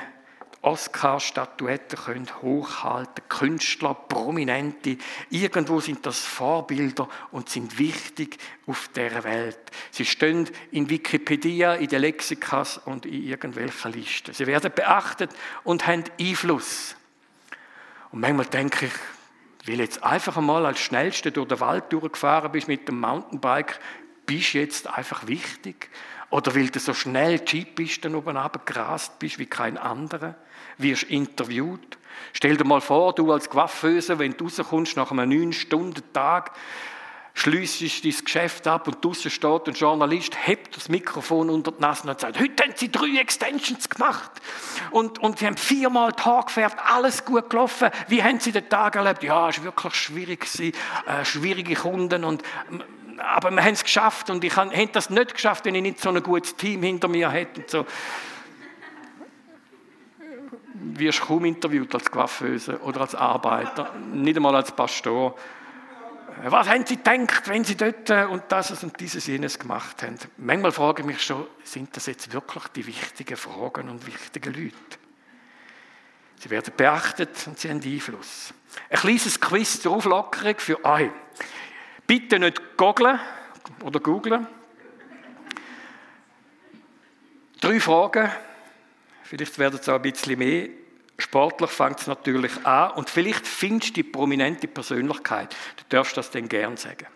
Oscar-Statuetten 0.64 1.98
können 1.98 2.42
hochhalten, 2.42 3.28
Künstler, 3.28 3.94
Prominente, 3.94 4.96
irgendwo 5.30 5.80
sind 5.80 6.04
das 6.06 6.20
Vorbilder 6.20 7.08
und 7.30 7.48
sind 7.48 7.78
wichtig 7.78 8.38
auf 8.66 8.88
der 8.94 9.24
Welt. 9.24 9.58
Sie 9.90 10.04
stehen 10.04 10.48
in 10.70 10.88
Wikipedia, 10.88 11.74
in 11.74 11.88
den 11.88 12.00
Lexikas 12.00 12.78
und 12.78 13.06
in 13.06 13.24
irgendwelchen 13.24 13.92
Listen. 13.92 14.32
Sie 14.32 14.46
werden 14.46 14.72
beachtet 14.74 15.30
und 15.64 15.86
haben 15.86 16.04
Einfluss. 16.18 16.96
Und 18.10 18.20
manchmal 18.20 18.46
denke 18.46 18.86
ich, 18.86 18.92
weil 19.66 19.80
jetzt 19.80 20.02
einfach 20.02 20.36
einmal 20.36 20.66
als 20.66 20.80
Schnellste 20.80 21.32
durch 21.32 21.48
den 21.48 21.60
Wald 21.60 21.92
durchgefahren 21.92 22.52
bist 22.52 22.68
mit 22.68 22.88
dem 22.88 23.00
Mountainbike, 23.00 23.78
bist 24.26 24.54
jetzt 24.54 24.86
einfach 24.86 25.26
wichtig? 25.26 25.90
Oder 26.34 26.52
weil 26.56 26.68
du 26.68 26.80
so 26.80 26.94
schnell 26.94 27.38
die 27.38 27.58
Jeep-Pisten 27.58 28.16
oben 28.16 28.36
gerast 28.64 29.20
bist 29.20 29.38
wie 29.38 29.46
kein 29.46 29.78
anderer? 29.78 30.34
wirst 30.78 31.04
interviewt. 31.04 31.96
Stell 32.32 32.56
dir 32.56 32.64
mal 32.64 32.80
vor, 32.80 33.14
du 33.14 33.30
als 33.30 33.48
Coiffeuse, 33.48 34.18
wenn 34.18 34.36
du 34.36 34.46
rauskommst 34.46 34.96
nach 34.96 35.12
einem 35.12 35.30
9-Stunden-Tag, 35.30 36.50
schliessest 37.34 38.04
dein 38.04 38.14
Geschäft 38.24 38.66
ab 38.66 38.88
und 38.88 39.04
draußen 39.04 39.30
steht 39.30 39.68
ein 39.68 39.74
Journalist, 39.74 40.36
hebt 40.44 40.76
das 40.76 40.88
Mikrofon 40.88 41.50
unter 41.50 41.70
die 41.70 41.80
Nase 41.80 42.08
und 42.08 42.18
sagt, 42.18 42.40
heute 42.40 42.64
haben 42.64 42.72
sie 42.74 42.90
drei 42.90 43.20
Extensions 43.20 43.88
gemacht 43.88 44.32
und, 44.90 45.20
und 45.20 45.38
sie 45.38 45.46
haben 45.46 45.56
viermal 45.56 46.10
Tag 46.14 46.46
gefährt, 46.46 46.74
alles 46.84 47.24
gut 47.24 47.48
gelaufen. 47.48 47.90
Wie 48.08 48.24
haben 48.24 48.40
sie 48.40 48.50
den 48.50 48.68
Tag 48.68 48.96
erlebt? 48.96 49.22
Ja, 49.22 49.50
es 49.50 49.58
war 49.58 49.66
wirklich 49.66 49.94
schwierig, 49.94 50.48
äh, 50.60 51.24
schwierige 51.24 51.76
Kunden 51.76 52.24
und 52.24 52.42
aber 53.24 53.50
wir 53.50 53.62
haben 53.62 53.74
es 53.74 53.82
geschafft 53.82 54.30
und 54.30 54.44
ich 54.44 54.56
hätte 54.56 54.92
das 54.92 55.10
nicht 55.10 55.34
geschafft, 55.34 55.64
wenn 55.64 55.74
ich 55.74 55.82
nicht 55.82 56.00
so 56.00 56.10
ein 56.10 56.22
gutes 56.22 56.56
Team 56.56 56.82
hinter 56.82 57.08
mir 57.08 57.30
hätte. 57.30 57.60
Und 57.60 57.70
so 57.70 57.86
wirst 60.74 61.20
kaum 61.22 61.44
interviewt 61.44 61.94
als 61.94 62.10
Coiffeuse 62.10 62.80
oder 62.80 63.02
als 63.02 63.14
Arbeiter, 63.14 63.94
nicht 64.12 64.36
einmal 64.36 64.54
als 64.54 64.72
Pastor. 64.72 65.36
Was 66.42 66.68
haben 66.68 66.84
sie 66.84 66.96
gedacht, 66.96 67.48
wenn 67.48 67.64
sie 67.64 67.76
dort 67.76 68.10
äh, 68.10 68.24
und 68.24 68.44
das 68.48 68.82
und 68.82 68.98
dieses 68.98 69.26
jenes 69.26 69.58
gemacht 69.58 70.02
haben? 70.02 70.18
Manchmal 70.36 70.72
frage 70.72 71.02
ich 71.02 71.06
mich 71.06 71.22
schon, 71.22 71.46
sind 71.62 71.96
das 71.96 72.06
jetzt 72.06 72.32
wirklich 72.32 72.64
die 72.68 72.86
wichtigen 72.86 73.36
Fragen 73.36 73.88
und 73.88 74.06
wichtigen 74.06 74.52
Leute? 74.52 74.74
Sie 76.40 76.50
werden 76.50 76.74
beachtet 76.76 77.30
und 77.46 77.58
sie 77.58 77.70
haben 77.70 77.80
Einfluss. 77.82 78.52
Ein 78.90 78.98
kleines 78.98 79.40
Quiz 79.40 79.80
zur 79.80 79.94
Auflockerung 79.94 80.58
für 80.58 80.84
euch. 80.84 81.10
Bitte 82.06 82.38
nicht 82.38 82.76
googlen 82.76 83.18
oder 83.82 84.00
googlen. 84.00 84.46
Drei 87.60 87.80
Fragen, 87.80 88.30
Vielleicht 89.24 89.58
werden 89.58 89.80
es 89.80 89.88
auch 89.88 89.96
ein 89.96 90.02
bisschen 90.02 90.38
mehr. 90.38 90.68
Sportlich 91.18 91.70
fängt 91.70 92.00
es 92.00 92.06
natürlich 92.06 92.64
an 92.64 92.92
und 92.92 93.08
vielleicht 93.08 93.46
findest 93.46 93.90
du 93.90 93.94
die 93.94 94.02
prominente 94.02 94.68
Persönlichkeit. 94.68 95.56
Du 95.76 95.84
darfst 95.88 96.16
das 96.16 96.30
dann 96.30 96.48
gern 96.48 96.76
sagen. 96.76 97.06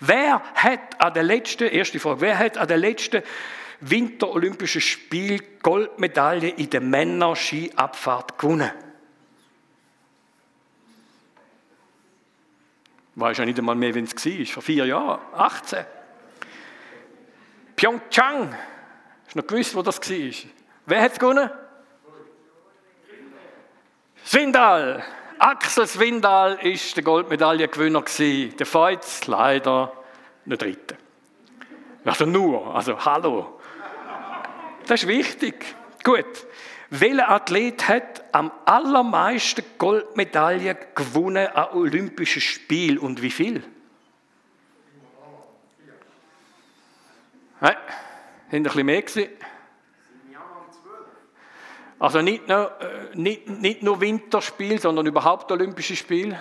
Wer 0.00 0.42
hat 0.54 1.00
an 1.00 1.14
der 1.14 1.22
letzten, 1.22 1.68
erste 1.68 2.00
Frage, 2.00 2.20
wer 2.22 2.38
hat 2.38 2.58
an 2.58 2.66
der 2.66 2.78
letzten 2.78 3.22
Winterolympischen 3.80 4.80
Spiel 4.80 5.40
Goldmedaille 5.62 6.48
in 6.48 6.68
der 6.68 6.80
Männer-Skiabfahrt 6.80 8.38
gewonnen? 8.38 8.72
Weiß 13.16 13.38
ja 13.38 13.46
nicht 13.46 13.58
einmal 13.58 13.74
mehr, 13.74 13.94
wenn 13.94 14.04
es 14.04 14.14
war, 14.14 14.46
vor 14.46 14.62
vier 14.62 14.84
Jahren, 14.84 15.20
18. 15.34 15.86
Pyeongchang, 17.74 18.54
hast 19.24 19.34
du 19.34 19.38
noch 19.38 19.46
gewusst, 19.46 19.74
wo 19.74 19.80
das 19.80 19.98
war? 19.98 20.50
Wer 20.84 21.02
hat 21.02 21.12
es 21.12 21.18
gewonnen? 21.18 21.50
Swindal. 24.24 25.02
Axel 25.38 25.86
Swindal 25.86 26.58
ist 26.62 26.96
der 26.96 27.04
Goldmedaillengewinner. 27.04 28.04
Der 28.18 28.66
Feuz 28.66 29.26
leider 29.26 29.92
nicht 30.44 30.60
dritte. 30.60 30.96
Also 32.04 32.26
nur, 32.26 32.74
also 32.74 33.02
hallo. 33.02 33.60
Das 34.86 35.02
ist 35.02 35.08
wichtig. 35.08 35.74
Gut. 36.04 36.46
Welcher 36.90 37.28
Athlet 37.28 37.88
hat 37.88 38.22
am 38.32 38.52
allermeisten 38.64 39.64
Goldmedaillen 39.78 40.76
gewonnen 40.94 41.48
an 41.48 41.70
Olympischen 41.76 42.40
Spielen 42.40 42.98
und 42.98 43.22
wie 43.22 43.30
viel? 43.30 43.62
Hey, 47.58 47.72
haben 47.72 47.78
ein 48.52 48.62
bisschen 48.62 48.86
mehr 48.86 49.02
gesehen? 49.02 49.30
Also 51.98 52.20
nicht 52.20 52.46
nur, 52.46 52.78
äh, 52.80 53.16
nicht, 53.16 53.48
nicht 53.48 53.82
nur 53.82 54.00
Winterspiel, 54.00 54.78
sondern 54.78 55.06
überhaupt 55.06 55.50
Olympische 55.50 55.96
Spiele. 55.96 56.40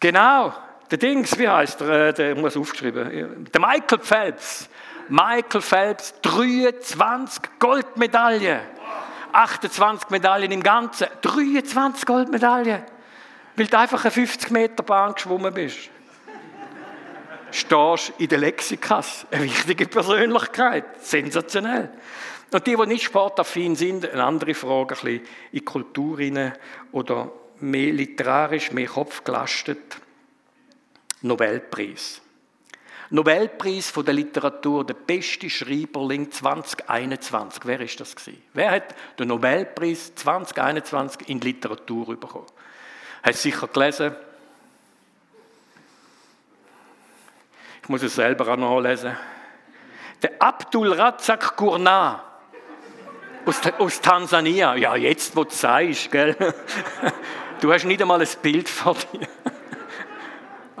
Genau, 0.00 0.54
der 0.90 0.96
Dings, 0.96 1.38
wie 1.38 1.46
heißt 1.46 1.82
der? 1.82 2.08
Äh, 2.08 2.14
der 2.14 2.34
muss 2.36 2.56
aufgeschrieben. 2.56 3.44
Der 3.52 3.60
Michael 3.60 3.98
Phelps. 3.98 4.70
Michael 5.10 5.60
Phelps, 5.60 6.14
23 6.22 7.42
Goldmedaillen. 7.58 8.60
28 9.32 10.10
Medaillen 10.10 10.50
im 10.50 10.62
Ganzen. 10.62 11.08
23 11.20 12.06
Goldmedaillen. 12.06 12.82
Weil 13.56 13.66
du 13.66 13.78
einfach 13.78 14.04
eine 14.04 14.10
50 14.10 14.50
Meter 14.50 14.82
Bahn 14.82 15.14
geschwommen 15.14 15.52
bist 15.52 15.90
stehst 17.52 18.12
in 18.18 18.28
der 18.28 18.38
Lexikas. 18.38 19.26
Eine 19.30 19.44
wichtige 19.44 19.86
Persönlichkeit. 19.86 20.84
Sensationell. 21.04 21.90
Und 22.52 22.66
die, 22.66 22.76
die 22.76 22.86
nicht 22.86 23.04
sportaffin 23.04 23.76
sind, 23.76 24.08
eine 24.08 24.24
andere 24.24 24.54
Frage, 24.54 24.94
ein 24.94 25.00
bisschen 25.00 25.20
in 25.52 25.64
Kultur 25.64 26.18
oder 26.92 27.30
mehr 27.60 27.92
literarisch, 27.92 28.72
mehr 28.72 28.88
Kopf 28.88 29.22
gelastet. 29.22 29.96
Nobelpreis. 31.22 32.20
Nobelpreis 33.10 33.90
von 33.90 34.04
der 34.04 34.14
Literatur, 34.14 34.86
der 34.86 34.94
beste 34.94 35.50
Schreiberling 35.50 36.30
2021. 36.30 37.62
Wer 37.64 37.80
ist 37.80 37.98
das 37.98 38.14
gewesen? 38.14 38.42
Wer 38.54 38.70
hat 38.70 38.94
den 39.18 39.28
Nobelpreis 39.28 40.14
2021 40.14 41.28
in 41.28 41.40
Literatur 41.40 42.18
bekommen? 42.18 42.46
Hat 43.22 43.34
sicher 43.34 43.66
gelesen, 43.66 44.14
muss 47.90 48.02
es 48.04 48.14
selber 48.14 48.46
auch 48.46 48.56
nachlesen. 48.56 49.16
Der 50.22 50.40
Abdul 50.40 50.92
Razak 50.92 51.56
Gurnah 51.56 52.22
aus, 53.44 53.60
aus 53.78 54.00
Tansania. 54.00 54.76
Ja, 54.76 54.94
jetzt, 54.94 55.34
wo 55.34 55.44
du 55.44 55.50
sagst, 55.50 56.10
gell? 56.10 56.36
Du 57.60 57.70
hast 57.70 57.84
nicht 57.84 58.00
einmal 58.00 58.22
ein 58.22 58.28
Bild 58.40 58.70
vor 58.70 58.96
dir. 59.12 59.28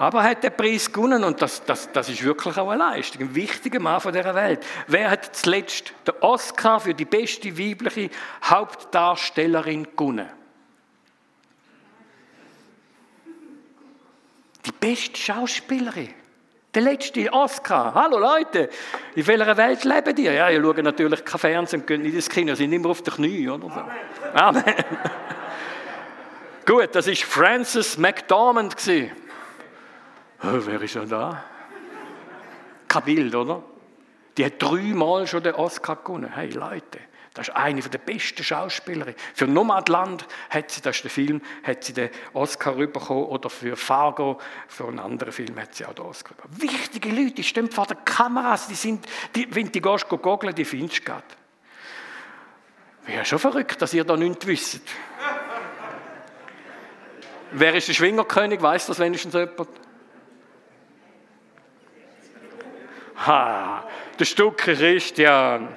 Aber 0.00 0.20
er 0.20 0.30
hat 0.30 0.42
den 0.42 0.56
Preis 0.56 0.90
gewonnen 0.90 1.22
und 1.24 1.42
das, 1.42 1.62
das, 1.62 1.92
das 1.92 2.08
ist 2.08 2.24
wirklich 2.24 2.56
auch 2.56 2.70
eine 2.70 2.82
Leistung. 2.82 3.20
Ein 3.20 3.34
wichtiger 3.34 3.80
Mann 3.80 4.00
von 4.00 4.14
dieser 4.14 4.34
Welt. 4.34 4.64
Wer 4.86 5.10
hat 5.10 5.36
zuletzt 5.36 5.92
den 6.06 6.14
Oscar 6.22 6.80
für 6.80 6.94
die 6.94 7.04
beste 7.04 7.58
weibliche 7.58 8.08
Hauptdarstellerin 8.42 9.88
gewonnen? 9.94 10.30
Die 14.64 14.72
beste 14.72 15.18
Schauspielerin. 15.18 16.14
Der 16.72 16.80
letzte 16.80 17.30
Oscar. 17.30 17.92
Hallo 17.92 18.18
Leute, 18.18 18.70
in 19.14 19.26
welcher 19.26 19.56
Welt 19.58 19.84
leben 19.84 20.16
ihr? 20.16 20.32
Ja, 20.32 20.48
ihr 20.48 20.62
schaut 20.62 20.78
natürlich 20.78 21.22
kein 21.26 21.40
Fernsehen, 21.40 21.84
gehen 21.84 22.00
nicht 22.00 22.14
ins 22.14 22.30
Kino, 22.30 22.54
sind 22.54 22.72
immer 22.72 22.88
auf 22.88 23.02
den 23.02 23.12
Knie, 23.12 23.50
oder 23.50 23.68
so. 23.68 23.82
Amen. 24.32 24.64
Gut, 26.64 26.94
das 26.94 27.06
ist 27.06 27.24
Frances 27.24 27.98
McDormand 27.98 28.76
Oh, 28.78 29.29
wer 30.42 30.82
ist 30.82 30.94
denn 30.94 31.08
da? 31.08 31.44
Kein 32.88 33.04
Bild, 33.04 33.34
oder? 33.34 33.62
Die 34.36 34.44
hat 34.44 34.54
dreimal 34.62 35.26
schon 35.26 35.42
den 35.42 35.54
Oscar 35.54 35.96
gewonnen. 35.96 36.32
Hey 36.32 36.50
Leute, 36.50 37.00
Das 37.34 37.48
ist 37.48 37.54
eine 37.54 37.80
der 37.80 37.98
besten 37.98 38.42
Schauspielerinnen. 38.42 39.14
Für 39.34 39.46
Nomadland 39.46 40.26
hat 40.50 40.70
sie, 40.70 40.80
das 40.80 40.96
ist 40.96 41.04
der 41.04 41.10
Film, 41.10 41.40
hat 41.62 41.84
sie 41.84 41.92
den 41.92 42.10
Oscar 42.32 42.72
bekommen 42.72 43.24
oder 43.26 43.48
für 43.48 43.76
Fargo, 43.76 44.40
für 44.66 44.88
einen 44.88 44.98
anderen 44.98 45.32
Film 45.32 45.58
hat 45.60 45.74
sie 45.74 45.84
auch 45.84 45.94
den 45.94 46.06
Oscar 46.06 46.34
bekommen. 46.34 46.60
Wichtige 46.60 47.08
Leute, 47.10 47.32
die 47.32 47.44
stehen 47.44 47.70
vor 47.70 47.86
der 47.86 47.98
Kamera, 47.98 48.58
die 48.68 48.74
sind, 48.74 49.06
die, 49.36 49.54
wenn 49.54 49.70
du 49.70 49.80
gehst, 49.80 50.08
googeln, 50.08 50.54
die 50.54 50.64
findest 50.64 51.00
du 51.00 51.04
gerade. 51.04 51.24
Wäre 53.06 53.24
schon 53.24 53.38
verrückt, 53.38 53.80
dass 53.80 53.94
ihr 53.94 54.04
da 54.04 54.16
nichts 54.16 54.46
wisst. 54.46 54.82
Wer 57.52 57.74
ist 57.74 57.88
der 57.88 57.94
Schwingerkönig? 57.94 58.60
Weiß 58.60 58.86
das 58.86 58.98
wenigstens 58.98 59.34
jemand? 59.34 59.68
Ha, 63.26 63.84
der 64.18 64.24
Stucke 64.24 64.74
Christian. 64.74 65.68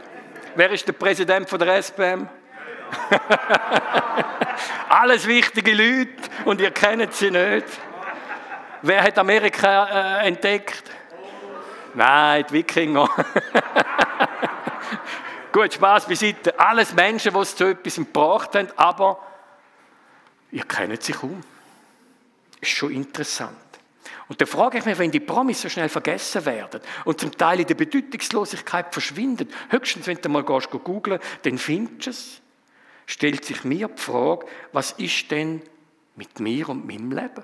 Wer 0.55 0.71
ist 0.71 0.87
der 0.87 0.93
Präsident 0.93 1.49
von 1.49 1.59
der 1.59 1.81
SPM? 1.81 2.27
Alles 4.89 5.27
wichtige 5.27 5.73
Leute 5.73 6.29
und 6.45 6.61
ihr 6.61 6.71
kennt 6.71 7.13
sie 7.13 7.31
nicht. 7.31 7.65
Wer 8.81 9.03
hat 9.03 9.17
Amerika 9.17 10.21
äh, 10.21 10.27
entdeckt? 10.27 10.83
Nein, 11.93 12.45
die 12.49 12.53
Wikinger. 12.53 13.09
Gut, 15.51 15.73
Spaß 15.73 16.07
beiseite. 16.07 16.57
Alles 16.59 16.93
Menschen, 16.93 17.33
die 17.33 17.39
es 17.39 17.55
zu 17.55 17.65
etwas 17.65 17.95
gebracht 17.95 18.55
haben, 18.55 18.69
aber 18.75 19.19
ihr 20.51 20.63
kennt 20.63 21.03
sie 21.03 21.13
kaum. 21.13 21.41
Ist 22.61 22.71
schon 22.71 22.91
interessant. 22.91 23.57
Und 24.27 24.39
da 24.39 24.45
frage 24.45 24.77
ich 24.77 24.85
mich, 24.85 24.97
wenn 24.97 25.11
die 25.11 25.19
Promis 25.19 25.61
so 25.61 25.69
schnell 25.69 25.89
vergessen 25.89 26.45
werden 26.45 26.81
und 27.05 27.19
zum 27.19 27.31
Teil 27.31 27.59
in 27.59 27.67
der 27.67 27.75
Bedeutungslosigkeit 27.75 28.93
verschwinden, 28.93 29.49
höchstens 29.69 30.07
wenn 30.07 30.21
du 30.21 30.29
mal 30.29 30.43
gehst, 30.43 30.69
googlen, 30.69 31.19
dann 31.41 31.57
findest 31.57 32.05
du 32.05 32.09
es, 32.09 32.41
stellt 33.05 33.43
sich 33.43 33.63
mir 33.63 33.89
die 33.89 34.01
Frage, 34.01 34.45
was 34.71 34.91
ist 34.93 35.29
denn 35.31 35.61
mit 36.15 36.39
mir 36.39 36.69
und 36.69 36.87
meinem 36.87 37.11
Leben? 37.11 37.43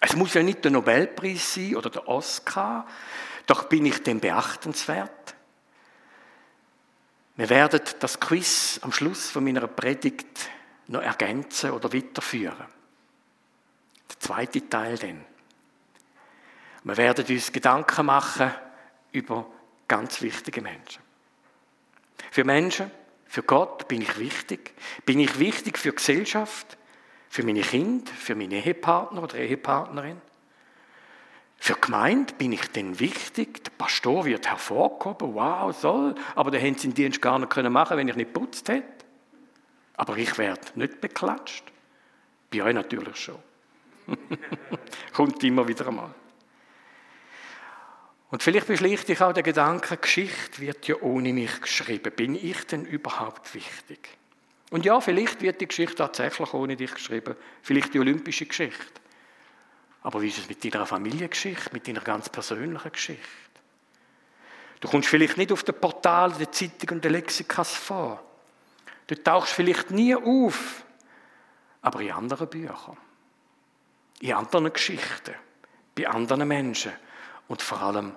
Es 0.00 0.16
muss 0.16 0.34
ja 0.34 0.42
nicht 0.42 0.64
der 0.64 0.70
Nobelpreis 0.70 1.54
sein 1.54 1.76
oder 1.76 1.90
der 1.90 2.08
Oscar, 2.08 2.86
doch 3.46 3.64
bin 3.64 3.86
ich 3.86 4.02
denn 4.02 4.20
beachtenswert? 4.20 5.34
Wir 7.36 7.48
werden 7.48 7.80
das 7.98 8.20
Quiz 8.20 8.80
am 8.82 8.92
Schluss 8.92 9.30
von 9.30 9.42
meiner 9.42 9.66
Predigt 9.66 10.50
noch 10.86 11.02
ergänzen 11.02 11.70
oder 11.70 11.92
weiterführen. 11.92 12.79
Der 14.10 14.20
zweite 14.20 14.68
Teil 14.68 14.96
dann. 14.98 15.24
Wir 16.84 16.96
werden 16.96 17.26
uns 17.26 17.52
Gedanken 17.52 18.06
machen 18.06 18.52
über 19.12 19.46
ganz 19.86 20.22
wichtige 20.22 20.62
Menschen. 20.62 21.02
Für 22.30 22.44
Menschen, 22.44 22.90
für 23.26 23.42
Gott 23.42 23.86
bin 23.88 24.02
ich 24.02 24.18
wichtig. 24.18 24.74
Bin 25.04 25.20
ich 25.20 25.38
wichtig 25.38 25.78
für 25.78 25.92
Gesellschaft, 25.92 26.78
für 27.28 27.44
meine 27.44 27.60
Kinder, 27.60 28.10
für 28.12 28.34
meinen 28.34 28.52
Ehepartner 28.52 29.22
oder 29.22 29.36
Ehepartnerin. 29.36 30.20
Für 31.58 31.74
die 31.74 31.80
Gemeinde 31.82 32.34
bin 32.34 32.52
ich 32.52 32.66
denn 32.72 32.98
wichtig. 32.98 33.62
Der 33.64 33.70
Pastor 33.72 34.24
wird 34.24 34.48
hervorgehoben, 34.48 35.34
wow, 35.34 35.76
soll, 35.76 36.14
aber 36.34 36.50
den 36.50 36.60
hätten 36.60 36.78
sie 36.78 36.88
den 36.88 36.94
Dienst 36.94 37.20
gar 37.20 37.38
nicht 37.38 37.54
machen 37.70 37.98
wenn 37.98 38.08
ich 38.08 38.16
nicht 38.16 38.32
putzt 38.32 38.68
hätte. 38.68 39.04
Aber 39.96 40.16
ich 40.16 40.38
werde 40.38 40.60
nicht 40.74 41.00
beklatscht. 41.00 41.64
Bei 42.50 42.62
euch 42.62 42.74
natürlich 42.74 43.16
schon. 43.16 43.49
Kommt 45.12 45.42
immer 45.44 45.66
wieder 45.66 45.86
einmal. 45.88 46.14
Und 48.30 48.42
vielleicht 48.42 48.68
beschlicht 48.68 49.08
dich 49.08 49.20
auch 49.20 49.32
der 49.32 49.42
Gedanke, 49.42 49.96
Geschichte 49.96 50.60
wird 50.60 50.86
ja 50.86 50.96
ohne 51.00 51.32
mich 51.32 51.60
geschrieben. 51.60 52.12
Bin 52.14 52.36
ich 52.36 52.64
denn 52.66 52.84
überhaupt 52.84 53.54
wichtig? 53.54 54.08
Und 54.70 54.84
ja, 54.84 55.00
vielleicht 55.00 55.42
wird 55.42 55.60
die 55.60 55.66
Geschichte 55.66 55.96
tatsächlich 55.96 56.54
ohne 56.54 56.76
dich 56.76 56.94
geschrieben. 56.94 57.34
Vielleicht 57.60 57.92
die 57.92 57.98
olympische 57.98 58.46
Geschichte. 58.46 59.00
Aber 60.02 60.22
wie 60.22 60.28
ist 60.28 60.38
es 60.38 60.48
mit 60.48 60.64
deiner 60.64 60.86
Familiengeschichte, 60.86 61.70
mit 61.72 61.88
deiner 61.88 62.00
ganz 62.00 62.28
persönlichen 62.28 62.92
Geschichte? 62.92 63.26
Du 64.78 64.88
kommst 64.88 65.08
vielleicht 65.08 65.36
nicht 65.36 65.52
auf 65.52 65.64
den 65.64 65.74
Portal 65.74 66.32
der 66.32 66.52
Zeitung 66.52 66.96
und 66.96 67.04
der 67.04 67.10
Lexikas 67.10 67.74
vor. 67.74 68.24
Du 69.08 69.20
tauchst 69.20 69.52
vielleicht 69.52 69.90
nie 69.90 70.14
auf, 70.14 70.84
aber 71.82 72.00
in 72.00 72.12
anderen 72.12 72.48
Büchern 72.48 72.96
in 74.20 74.32
anderen 74.32 74.72
Geschichten, 74.72 75.34
bei 75.94 76.08
anderen 76.08 76.46
Menschen 76.46 76.92
und 77.48 77.62
vor 77.62 77.80
allem 77.80 78.14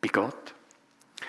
bei 0.00 0.08
Gott. 0.08 0.54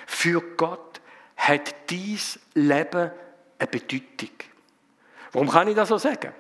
Für 0.06 0.42
Gott 0.42 1.02
hat 1.38 1.90
dies 1.90 2.40
Leben 2.54 3.12
eine 3.60 3.68
Bedeutung. 3.68 4.30
Warum 5.32 5.50
kann 5.50 5.68
ich 5.68 5.76
das 5.76 5.90
so 5.90 5.98
sagen? 5.98 6.34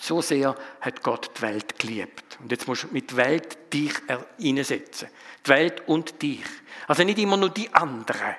So 0.00 0.20
sehr 0.20 0.54
hat 0.80 1.02
Gott 1.02 1.30
die 1.36 1.42
Welt 1.42 1.78
geliebt. 1.78 2.38
Und 2.40 2.50
jetzt 2.50 2.66
musst 2.66 2.84
du 2.84 2.88
mit 2.88 3.14
Welt 3.16 3.72
dich 3.72 3.92
hineinsetzen. 4.38 5.08
Die 5.44 5.50
Welt 5.50 5.86
und 5.88 6.20
dich. 6.20 6.44
Also 6.86 7.04
nicht 7.04 7.18
immer 7.18 7.36
nur 7.36 7.50
die 7.50 7.72
anderen, 7.72 8.34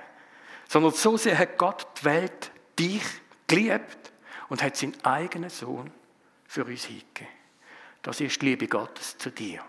sondern 0.67 0.91
so 0.91 1.17
sehr 1.17 1.37
hat 1.37 1.57
Gott 1.57 1.87
die 1.99 2.05
Welt 2.05 2.51
dich 2.77 3.03
geliebt 3.47 4.11
und 4.49 4.61
hat 4.61 4.75
seinen 4.75 4.95
eigenen 5.03 5.49
Sohn 5.49 5.91
für 6.45 6.65
uns 6.65 6.85
hingegeben. 6.85 7.27
Das 8.05 8.21
ist 8.21 8.39
die 8.39 8.45
Liebe 8.45 8.67
Gottes 8.67 9.17
zu 9.17 9.31
dir. 9.31 9.61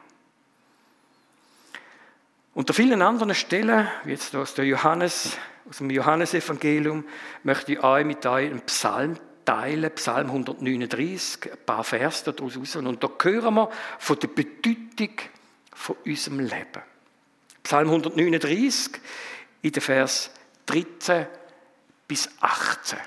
Unter 2.53 2.75
vielen 2.75 3.01
anderen 3.01 3.35
Stellen, 3.35 3.89
wie 4.05 4.11
jetzt 4.11 4.37
aus, 4.37 4.53
der 4.53 4.67
Johannes, 4.67 5.39
aus 5.67 5.79
dem 5.79 5.89
Johannesevangelium, 5.89 7.07
möchte 7.45 7.73
ich 7.73 7.83
euch 7.83 8.05
mit 8.05 8.27
euch 8.27 8.51
einen 8.51 8.61
Psalm 8.61 9.17
teilen, 9.47 9.91
Psalm 9.95 10.27
139, 10.27 11.51
ein 11.51 11.59
paar 11.65 11.83
Verse 11.83 12.31
daraus 12.31 12.59
raus. 12.59 12.77
Und 12.77 13.03
da 13.03 13.09
hören 13.23 13.55
wir 13.55 13.71
von 13.99 14.19
der 14.19 14.29
Bedeutung 14.29 15.17
von 15.73 15.97
unserem 16.05 16.41
Leben. 16.41 16.83
Psalm 17.63 17.89
139, 17.89 19.01
in 19.63 19.73
den 19.73 19.81
Vers 19.83 20.31
13 20.67 21.27
bis 22.07 22.29
18. 22.43 22.99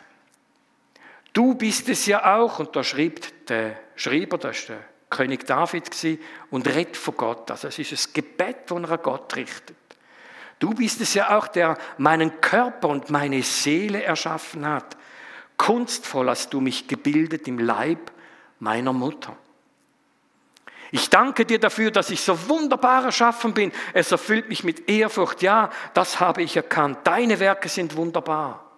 Du 1.34 1.54
bist 1.54 1.88
es 1.88 2.08
ja 2.08 2.36
auch, 2.36 2.58
und 2.58 2.76
da 2.76 2.84
schreibt 2.84 3.48
der 3.52 3.80
Schreiber, 3.96 4.40
das 4.40 4.58
ist 4.58 4.70
der 4.70 4.84
König 5.10 5.46
David 5.46 5.90
und 6.52 6.68
redet 6.68 6.98
von 6.98 7.18
Gott. 7.18 7.50
Also 7.50 7.68
es 7.68 7.80
ist 7.80 8.10
ein 8.10 8.14
Gebet, 8.14 8.70
das 8.70 8.78
er 8.78 8.92
an 8.92 9.00
Gott 9.02 9.36
richtet. 9.36 9.78
Du 10.60 10.74
bist 10.74 11.02
es 11.02 11.14
ja 11.14 11.38
auch, 11.38 11.48
der 11.48 11.78
meinen 11.98 12.42
Körper 12.42 12.90
und 12.90 13.10
meine 13.10 13.42
Seele 13.42 14.04
erschaffen 14.04 14.68
hat. 14.68 14.98
Kunstvoll 15.58 16.30
hast 16.30 16.54
du 16.54 16.62
mich 16.62 16.88
gebildet 16.88 17.48
im 17.48 17.60
Leib 17.60 18.12
meiner 18.60 18.94
Mutter. 18.94 19.36
Ich 20.92 21.10
danke 21.10 21.46
dir 21.46 21.60
dafür, 21.60 21.92
dass 21.92 22.10
ich 22.10 22.22
so 22.22 22.50
wunderbar 22.50 23.06
erschaffen 23.06 23.54
bin. 23.54 23.72
Es 23.94 24.12
erfüllt 24.12 24.50
mich 24.50 24.64
mit 24.64 24.90
Ehrfurcht. 24.90 25.42
Ja, 25.42 25.70
das 25.94 26.20
habe 26.20 26.42
ich 26.42 26.56
erkannt. 26.56 27.00
Deine 27.04 27.40
Werke 27.40 27.70
sind 27.70 27.96
wunderbar. 27.96 28.69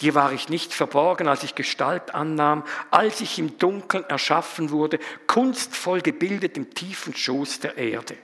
Dir 0.00 0.14
war 0.14 0.32
ich 0.32 0.48
nicht 0.48 0.74
verborgen, 0.74 1.28
als 1.28 1.44
ich 1.44 1.54
Gestalt 1.54 2.14
annahm, 2.14 2.64
als 2.90 3.20
ich 3.20 3.38
im 3.38 3.58
Dunkeln 3.58 4.04
erschaffen 4.04 4.70
wurde, 4.70 4.98
kunstvoll 5.26 6.00
gebildet 6.00 6.56
im 6.56 6.74
tiefen 6.74 7.14
Schoß 7.14 7.60
der 7.60 7.76
Erde. 7.76 8.16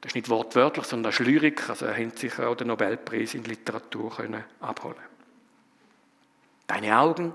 Das 0.00 0.10
ist 0.10 0.14
nicht 0.14 0.28
wortwörtlich, 0.28 0.84
sondern 0.86 1.10
das 1.10 1.20
ist 1.20 1.26
Lyrik, 1.26 1.68
also 1.68 1.86
er 1.86 1.94
hätte 1.94 2.18
sich 2.18 2.38
auch 2.38 2.54
den 2.54 2.68
Nobelpreis 2.68 3.34
in 3.34 3.44
Literatur 3.44 4.16
können 4.16 4.44
abholen 4.60 4.96
Deine 6.66 6.98
Augen 6.98 7.34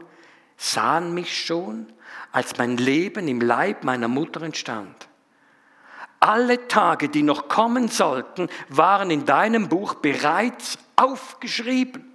sahen 0.55 1.13
mich 1.13 1.45
schon, 1.45 1.93
als 2.31 2.57
mein 2.57 2.77
Leben 2.77 3.27
im 3.27 3.41
Leib 3.41 3.83
meiner 3.83 4.07
Mutter 4.07 4.41
entstand. 4.41 5.07
Alle 6.19 6.67
Tage, 6.67 7.09
die 7.09 7.21
noch 7.21 7.47
kommen 7.47 7.89
sollten, 7.89 8.49
waren 8.69 9.11
in 9.11 9.25
deinem 9.25 9.69
Buch 9.69 9.95
bereits 9.95 10.79
aufgeschrieben 10.95 12.06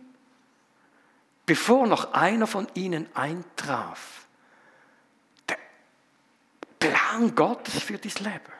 bevor 1.46 1.86
noch 1.86 2.12
einer 2.12 2.46
von 2.46 2.68
ihnen 2.74 3.08
eintraf. 3.14 4.26
Der 5.48 5.58
Plan 6.78 7.34
Gottes 7.34 7.82
für 7.82 7.98
dein 7.98 8.24
Leben. 8.24 8.52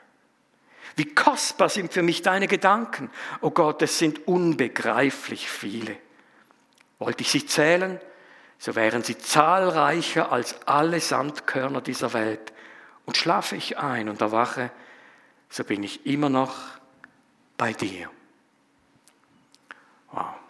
Wie 0.96 1.14
kostbar 1.14 1.68
sind 1.68 1.92
für 1.92 2.02
mich 2.02 2.22
deine 2.22 2.48
Gedanken. 2.48 3.10
Oh 3.40 3.50
Gott, 3.50 3.80
es 3.82 3.98
sind 3.98 4.26
unbegreiflich 4.26 5.48
viele. 5.48 5.96
Wollte 6.98 7.22
ich 7.22 7.30
sie 7.30 7.46
zählen, 7.46 8.00
so 8.58 8.74
wären 8.74 9.02
sie 9.02 9.18
zahlreicher 9.18 10.30
als 10.30 10.66
alle 10.66 11.00
Sandkörner 11.00 11.80
dieser 11.80 12.12
Welt. 12.12 12.52
Und 13.06 13.16
schlafe 13.16 13.56
ich 13.56 13.78
ein 13.78 14.08
und 14.08 14.20
erwache, 14.20 14.70
so 15.48 15.64
bin 15.64 15.82
ich 15.82 16.06
immer 16.06 16.28
noch 16.28 16.54
bei 17.56 17.72
dir. 17.72 18.10
Wow. 20.12 20.41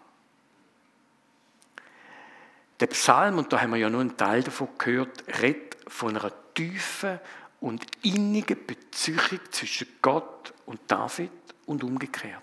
Der 2.82 2.88
Psalm, 2.88 3.38
und 3.38 3.52
da 3.52 3.60
haben 3.60 3.70
wir 3.70 3.76
ja 3.76 3.88
nur 3.88 4.00
einen 4.00 4.16
Teil 4.16 4.42
davon 4.42 4.70
gehört, 4.76 5.22
redet 5.40 5.76
von 5.86 6.16
einer 6.16 6.32
tiefen 6.52 7.20
und 7.60 7.86
innigen 8.02 8.66
Beziehung 8.66 9.38
zwischen 9.52 9.86
Gott 10.02 10.52
und 10.66 10.80
David 10.88 11.30
und 11.66 11.84
umgekehrt. 11.84 12.42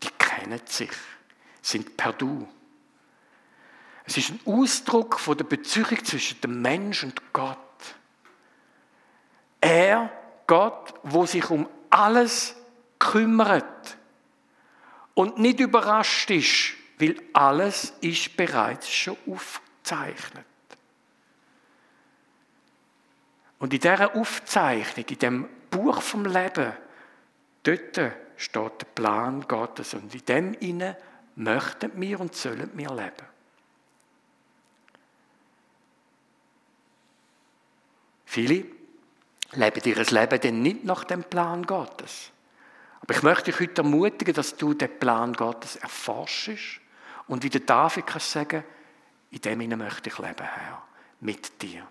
Die 0.00 0.10
kennen 0.16 0.60
sich, 0.64 0.92
sind 1.60 1.96
per 1.96 2.12
Du. 2.12 2.46
Es 4.04 4.16
ist 4.16 4.30
ein 4.30 4.40
Ausdruck 4.46 5.18
von 5.18 5.36
der 5.36 5.42
Beziehung 5.42 6.04
zwischen 6.04 6.40
dem 6.40 6.62
Mensch 6.62 7.02
und 7.02 7.32
Gott. 7.32 7.58
Er, 9.60 10.12
Gott, 10.46 10.94
wo 11.02 11.26
sich 11.26 11.50
um 11.50 11.68
alles 11.90 12.54
kümmert 13.00 13.96
und 15.14 15.38
nicht 15.38 15.58
überrascht 15.58 16.30
ist, 16.30 16.74
weil 17.02 17.16
alles 17.32 17.94
ist 18.00 18.36
bereits 18.36 18.88
schon 18.88 19.16
aufgezeichnet. 19.26 20.46
Und 23.58 23.74
in 23.74 23.80
dieser 23.80 24.14
Aufzeichnung, 24.14 25.04
in 25.08 25.18
dem 25.18 25.48
Buch 25.68 26.00
vom 26.00 26.24
Leben, 26.24 26.72
dort 27.64 28.00
steht 28.36 28.80
der 28.80 28.86
Plan 28.94 29.40
Gottes. 29.48 29.94
Und 29.94 30.14
in 30.14 30.24
dem 30.26 30.54
inne 30.54 30.96
möchten 31.34 31.90
wir 32.00 32.20
und 32.20 32.36
sollen 32.36 32.70
wir 32.74 32.90
leben. 32.90 33.26
Viele 38.26 38.64
leben 39.54 39.82
ihr 39.84 39.96
Leben 39.96 40.40
dann 40.40 40.62
nicht 40.62 40.84
nach 40.84 41.02
dem 41.02 41.24
Plan 41.24 41.64
Gottes. 41.64 42.30
Aber 43.00 43.12
ich 43.12 43.22
möchte 43.24 43.50
dich 43.50 43.58
heute 43.58 43.82
ermutigen, 43.82 44.34
dass 44.34 44.56
du 44.56 44.72
den 44.74 45.00
Plan 45.00 45.32
Gottes 45.32 45.74
erforschst 45.76 46.81
und 47.32 47.42
wie 47.44 47.48
der 47.48 47.62
David 47.62 48.06
kann 48.06 48.20
sagen, 48.20 48.62
in 49.30 49.40
dem 49.40 49.78
möchte 49.78 50.10
ich 50.10 50.18
leben, 50.18 50.44
Herr, 50.44 50.82
mit 51.20 51.62
dir. 51.62 51.86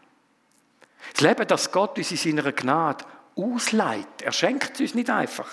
Das 1.13 1.21
Leben, 1.21 1.47
das 1.47 1.71
Gott 1.71 1.97
uns 1.97 2.11
in 2.11 2.17
seiner 2.17 2.51
Gnade 2.51 3.03
ausleiht, 3.35 4.21
er 4.21 4.33
schenkt 4.33 4.75
es 4.75 4.81
uns 4.81 4.93
nicht 4.93 5.09
einfach. 5.09 5.49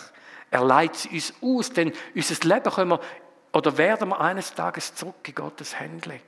Er 0.50 0.62
leiht 0.62 0.94
es 0.94 1.06
uns 1.06 1.32
aus, 1.40 1.72
denn 1.72 1.94
unser 2.14 2.46
Leben 2.46 2.70
können 2.70 2.90
wir 2.90 3.00
oder 3.54 3.78
werden 3.78 4.10
wir 4.10 4.20
eines 4.20 4.52
Tages 4.52 4.94
zurück 4.94 5.26
in 5.26 5.34
Gottes 5.34 5.80
Hände 5.80 6.10
legen. 6.10 6.22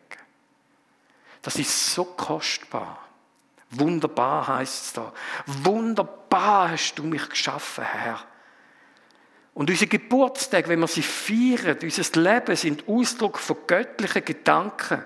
Das 1.43 1.57
ist 1.57 1.93
so 1.93 2.07
kostbar. 2.07 2.99
Wunderbar 3.73 4.49
heißt 4.49 4.85
es 4.87 4.93
da. 4.95 5.13
Wunderbar 5.45 6.71
hast 6.71 6.95
du 6.95 7.03
mich 7.03 7.29
geschaffen, 7.29 7.85
Herr. 7.85 8.21
Und 9.55 9.69
unsere 9.69 9.89
Geburtstage, 9.89 10.69
wenn 10.69 10.81
wir 10.81 10.87
sie 10.87 11.03
feiern, 11.03 11.79
unser 11.83 12.21
Leben 12.21 12.57
sind 12.57 12.89
Ausdruck 12.89 13.39
von 13.39 13.57
göttlichen 13.67 14.25
Gedanken. 14.25 15.05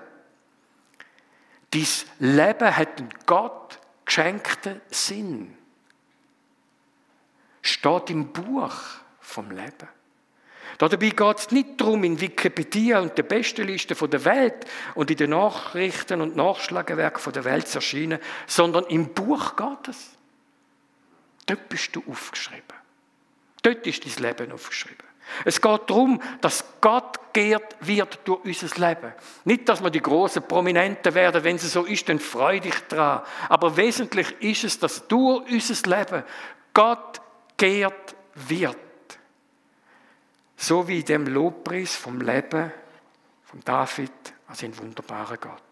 Dies 1.73 2.05
Leben 2.19 2.75
hat 2.75 2.99
einen 2.99 3.09
Gott 3.25 3.79
geschenkten 4.05 4.81
Sinn. 4.89 5.57
Steht 7.61 8.09
im 8.11 8.31
Buch 8.31 8.75
vom 9.19 9.49
Leben. 9.49 9.89
Dabei 10.77 11.09
geht 11.09 11.37
es 11.37 11.51
nicht 11.51 11.79
darum, 11.79 12.03
in 12.03 12.19
Wikipedia 12.19 12.99
und 12.99 13.17
der 13.17 13.23
besten 13.23 13.65
Liste 13.65 13.95
der 13.95 14.25
Welt 14.25 14.65
und 14.93 15.09
in 15.09 15.17
den 15.17 15.29
Nachrichten 15.29 16.21
und 16.21 16.35
Nachschlagewerken 16.35 17.33
der 17.33 17.45
Welt 17.45 17.67
zu 17.67 17.77
erscheinen, 17.77 18.19
sondern 18.45 18.83
im 18.85 19.13
Buch 19.13 19.55
Gottes. 19.55 20.11
Dort 21.45 21.69
bist 21.69 21.95
du 21.95 22.03
aufgeschrieben. 22.09 22.84
Dort 23.65 23.87
ist 23.87 24.05
dein 24.05 24.23
Leben 24.23 24.51
aufgeschrieben. 24.51 25.07
Es 25.43 25.59
geht 25.59 25.81
darum, 25.89 26.21
dass 26.39 26.63
Gott 26.81 27.33
geehrt 27.33 27.75
wird 27.79 28.19
durch 28.25 28.45
unser 28.45 28.87
Leben. 28.87 29.11
Nicht, 29.43 29.67
dass 29.67 29.81
wir 29.81 29.89
die 29.89 30.03
großen 30.03 30.47
Prominenten 30.47 31.15
werden, 31.15 31.43
wenn 31.43 31.55
es 31.55 31.73
so 31.73 31.83
ist, 31.83 32.07
dann 32.07 32.19
freu 32.19 32.59
dich 32.59 32.79
dran. 32.81 33.23
Aber 33.49 33.75
wesentlich 33.75 34.39
ist 34.39 34.65
es, 34.65 34.77
dass 34.77 35.07
durch 35.07 35.51
unser 35.51 35.97
Leben 35.97 36.23
Gott 36.75 37.19
geehrt 37.57 38.15
wird. 38.35 38.77
So 40.55 40.87
wie 40.87 40.99
in 40.99 41.05
dem 41.05 41.25
Lobpreis 41.25 41.95
vom 41.95 42.21
Leben 42.21 42.71
von 43.45 43.61
David 43.65 44.11
als 44.47 44.63
ein 44.63 44.77
wunderbarer 44.77 45.37
Gott. 45.37 45.63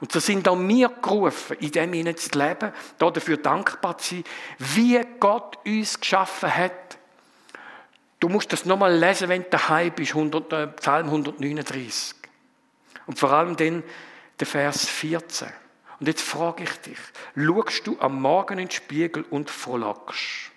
Und 0.00 0.12
so 0.12 0.20
sind 0.20 0.46
auch 0.46 0.56
wir 0.56 0.88
gerufen, 0.90 1.56
in 1.58 1.72
dem 1.72 1.92
hinein 1.92 2.16
zu 2.16 2.38
leben, 2.38 2.72
dafür 2.98 3.36
dankbar 3.38 3.98
zu 3.98 4.14
sein, 4.14 4.24
wie 4.58 5.00
Gott 5.18 5.58
uns 5.66 5.98
geschaffen 5.98 6.54
hat. 6.54 6.98
Du 8.22 8.28
musst 8.28 8.52
das 8.52 8.64
nochmal 8.66 8.94
lesen, 8.94 9.28
wenn 9.28 9.42
du 9.42 9.50
daheim 9.50 9.90
bist, 9.90 10.14
100, 10.14 10.52
äh, 10.52 10.66
Psalm 10.68 11.06
139. 11.06 12.14
Und 13.08 13.18
vor 13.18 13.32
allem 13.32 13.56
dann 13.56 13.82
der 14.38 14.46
Vers 14.46 14.88
14. 14.88 15.48
Und 15.98 16.06
jetzt 16.06 16.22
frage 16.22 16.62
ich 16.62 16.70
dich, 16.82 16.98
schaust 17.34 17.84
du 17.84 17.96
am 17.98 18.22
Morgen 18.22 18.60
in 18.60 18.68
den 18.68 18.70
Spiegel 18.70 19.24
und 19.28 19.50
frohlockst? 19.50 20.52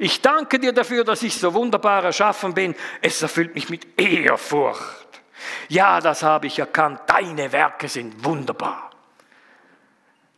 Ich 0.00 0.20
danke 0.20 0.58
dir 0.58 0.72
dafür, 0.72 1.04
dass 1.04 1.22
ich 1.22 1.36
so 1.36 1.54
wunderbar 1.54 2.02
erschaffen 2.02 2.52
bin. 2.52 2.74
Es 3.00 3.22
erfüllt 3.22 3.54
mich 3.54 3.68
mit 3.68 4.00
Ehrfurcht. 4.00 5.20
Ja, 5.68 6.00
das 6.00 6.24
habe 6.24 6.48
ich 6.48 6.58
erkannt. 6.58 6.98
Deine 7.06 7.52
Werke 7.52 7.86
sind 7.86 8.24
wunderbar. 8.24 8.90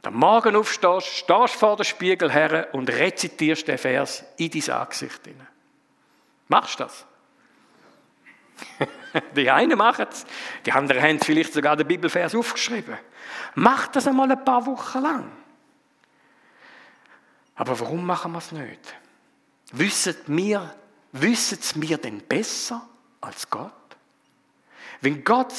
Am 0.02 0.12
Morgen 0.12 0.56
aufstehst, 0.56 1.06
stehst 1.06 1.54
vor 1.54 1.78
der 1.78 1.84
Spiegel 1.84 2.30
her 2.30 2.68
und 2.72 2.90
rezitierst 2.90 3.66
den 3.66 3.78
Vers 3.78 4.24
in 4.36 4.50
dein 4.50 4.70
Angesicht. 4.76 5.20
Machst 6.50 6.80
du 6.80 6.84
das? 6.84 7.06
Die 9.36 9.48
einen 9.48 9.78
machen 9.78 10.06
es, 10.10 10.26
die 10.66 10.72
anderen 10.72 11.02
haben 11.02 11.20
vielleicht 11.20 11.52
sogar 11.52 11.76
den 11.76 11.86
Bibelvers 11.86 12.34
aufgeschrieben. 12.34 12.98
Mach 13.54 13.86
das 13.88 14.06
einmal 14.06 14.30
ein 14.30 14.44
paar 14.44 14.66
Wochen 14.66 15.00
lang. 15.00 15.32
Aber 17.54 17.78
warum 17.80 18.04
machen 18.04 18.32
wir 18.32 18.38
es 18.38 18.52
nicht? 18.52 18.94
Wissen 19.72 20.16
wir, 20.26 20.74
wissen 21.12 21.82
wir 21.82 21.98
denn 21.98 22.20
besser 22.20 22.86
als 23.20 23.48
Gott? 23.48 23.72
Wenn 25.00 25.24
Gott 25.24 25.52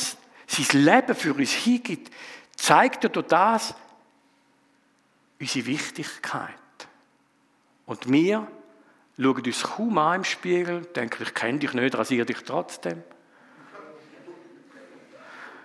sein 0.47 0.83
Leben 0.83 1.15
für 1.15 1.33
uns 1.33 1.51
hingibt, 1.51 2.13
zeigt 2.55 3.05
er 3.05 3.09
durch 3.09 3.27
das 3.27 3.75
unsere 5.39 5.65
Wichtigkeit. 5.65 6.55
Und 7.85 8.11
wir 8.11 8.47
schauen 9.21 9.45
uns 9.45 9.63
kaum 9.63 9.97
an 9.97 10.15
im 10.15 10.23
Spiegel, 10.23 10.81
denken, 10.81 11.23
ich 11.23 11.33
kenne 11.33 11.59
dich 11.59 11.73
nicht, 11.73 11.97
rasiere 11.97 12.25
dich 12.25 12.43
trotzdem. 12.43 13.03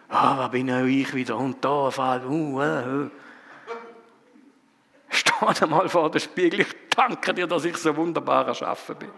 Ah, 0.09 0.35
oh, 0.35 0.38
was 0.38 0.51
bin 0.51 0.69
ich 0.88 1.14
wieder 1.14 1.37
und 1.37 1.64
da 1.64 1.90
fällt, 1.90 2.25
uh, 2.25 2.29
uh, 2.29 2.61
uh. 2.61 3.11
Steh 5.09 5.64
einmal 5.64 5.88
vor 5.88 6.11
dem 6.11 6.21
Spiegel, 6.21 6.61
ich 6.61 6.75
danke 6.95 7.35
dir, 7.35 7.47
dass 7.47 7.64
ich 7.64 7.77
so 7.77 7.97
wunderbar 7.97 8.47
erschaffen 8.47 8.97
bin. 8.97 9.11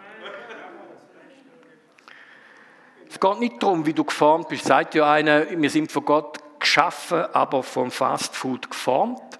Es 3.11 3.19
geht 3.19 3.41
nicht 3.41 3.63
darum, 3.63 3.87
wie 3.87 3.95
du 3.95 4.05
geformt 4.05 4.49
bist. 4.49 4.67
Sagt 4.67 4.95
ja 4.95 5.11
einer, 5.11 5.51
wir 5.51 5.71
sind 5.71 5.91
von 5.91 6.05
Gott 6.05 6.39
geschaffen, 6.61 7.25
aber 7.33 7.63
vom 7.63 7.91
Fastfood 7.91 8.71
geformt. 8.71 9.38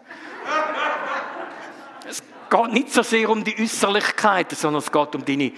Es 2.49 2.57
geht 2.57 2.73
nicht 2.73 2.93
so 2.93 3.03
sehr 3.03 3.29
um 3.29 3.45
die 3.45 3.61
Äußerlichkeiten, 3.61 4.57
sondern 4.57 4.83
es 4.83 4.91
geht 4.91 5.15
um 5.15 5.25
deine 5.25 5.53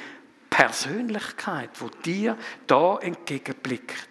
Persönlichkeit, 0.48 1.70
wo 1.78 1.88
dir 1.88 2.36
da 2.66 2.98
entgegenblickt. 2.98 4.08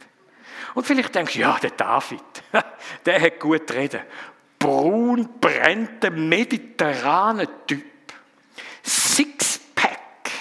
Und 0.75 0.87
vielleicht 0.87 1.13
denkst 1.13 1.33
du, 1.33 1.39
ja, 1.39 1.57
der 1.61 1.71
David, 1.71 2.23
der 3.05 3.21
hat 3.21 3.39
gut 3.39 3.69
reden. 3.71 4.01
Braun, 4.57 5.27
brennender, 5.41 6.11
mediterraner 6.11 7.47
Typ. 7.67 7.83
Sixpack. 8.83 10.31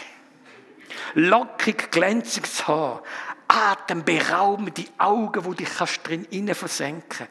Lockig, 1.14 1.90
glänziges 1.90 2.68
Haar. 2.68 3.02
Atemberaubende 3.48 4.84
Augen, 4.98 5.44
wo 5.44 5.54
dich 5.54 5.68
kannst 5.76 6.06
drin 6.06 6.54
versenken. 6.54 7.26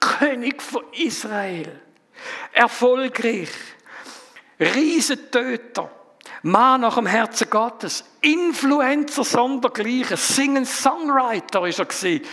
König 0.00 0.60
von 0.60 0.84
Israel. 0.92 1.80
Erfolgreich. 2.52 3.48
Riesentöter. 4.60 5.90
Mann 6.42 6.82
nach 6.82 6.96
dem 6.96 7.06
Herzen 7.06 7.48
Gottes. 7.50 8.04
Influencer 8.20 9.24
sondergleichen. 9.24 10.16
Singen 10.16 10.66
Songwriter 10.66 11.66
ist 11.66 11.78
er 11.78 11.86
gewesen. 11.86 12.24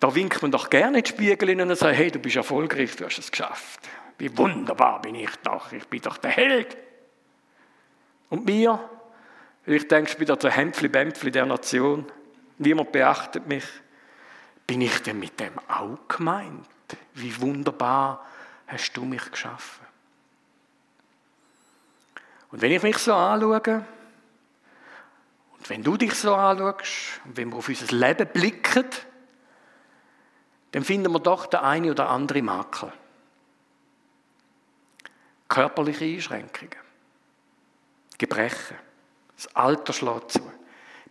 Da 0.00 0.14
winkt 0.14 0.40
man 0.42 0.52
doch 0.52 0.70
gerne 0.70 0.98
in 0.98 1.04
den 1.04 1.06
Spiegel 1.06 1.60
und 1.60 1.74
sagt, 1.76 1.96
hey, 1.96 2.10
du 2.10 2.20
bist 2.20 2.36
erfolgreich, 2.36 2.94
du 2.96 3.04
hast 3.04 3.18
es 3.18 3.30
geschafft. 3.30 3.80
Wie 4.18 4.36
wunderbar 4.36 5.02
bin 5.02 5.14
ich 5.14 5.30
doch, 5.42 5.72
ich 5.72 5.84
bin 5.86 6.00
doch 6.00 6.18
der 6.18 6.30
Held. 6.30 6.76
Und 8.30 8.44
mir, 8.44 8.78
ich 9.66 9.88
denke, 9.88 10.12
ich 10.12 10.16
bin 10.18 10.26
der 10.26 10.50
Hämpfli-Bämpfli 10.50 11.30
der 11.30 11.46
Nation, 11.46 12.06
niemand 12.58 12.92
beachtet 12.92 13.46
mich, 13.46 13.64
bin 14.66 14.80
ich 14.82 15.02
denn 15.02 15.18
mit 15.18 15.40
dem 15.40 15.58
auch 15.68 15.98
gemeint? 16.08 16.66
Wie 17.14 17.40
wunderbar 17.40 18.24
hast 18.66 18.92
du 18.92 19.04
mich 19.04 19.30
geschaffen? 19.30 19.87
Und 22.50 22.62
wenn 22.62 22.72
ich 22.72 22.82
mich 22.82 22.98
so 22.98 23.14
anschaue, 23.14 23.84
und 25.58 25.70
wenn 25.70 25.82
du 25.82 25.96
dich 25.96 26.14
so 26.14 26.34
anschaust, 26.34 27.20
und 27.24 27.36
wenn 27.36 27.50
wir 27.50 27.56
auf 27.56 27.68
unser 27.68 27.94
Leben 27.94 28.28
blicken, 28.28 28.86
dann 30.72 30.84
finden 30.84 31.12
wir 31.12 31.20
doch 31.20 31.46
der 31.46 31.62
eine 31.62 31.90
oder 31.90 32.08
andere 32.08 32.42
Makel. 32.42 32.92
Körperliche 35.48 36.04
Einschränkungen, 36.04 36.76
Gebrechen, 38.18 38.76
das 39.34 39.54
Alter 39.54 39.92
schlägt 39.92 40.32
zu, 40.32 40.52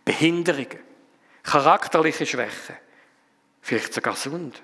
Behinderungen, 0.04 0.78
charakterliche 1.42 2.24
Schwächen, 2.24 2.76
vielleicht 3.60 3.92
sogar 3.94 4.14
Sund, 4.14 4.62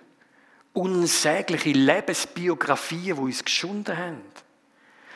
unsägliche 0.73 1.73
Lebensbiografien, 1.73 3.17
die 3.17 3.23
uns 3.23 3.45
geschunden 3.45 3.97
haben, 3.97 4.23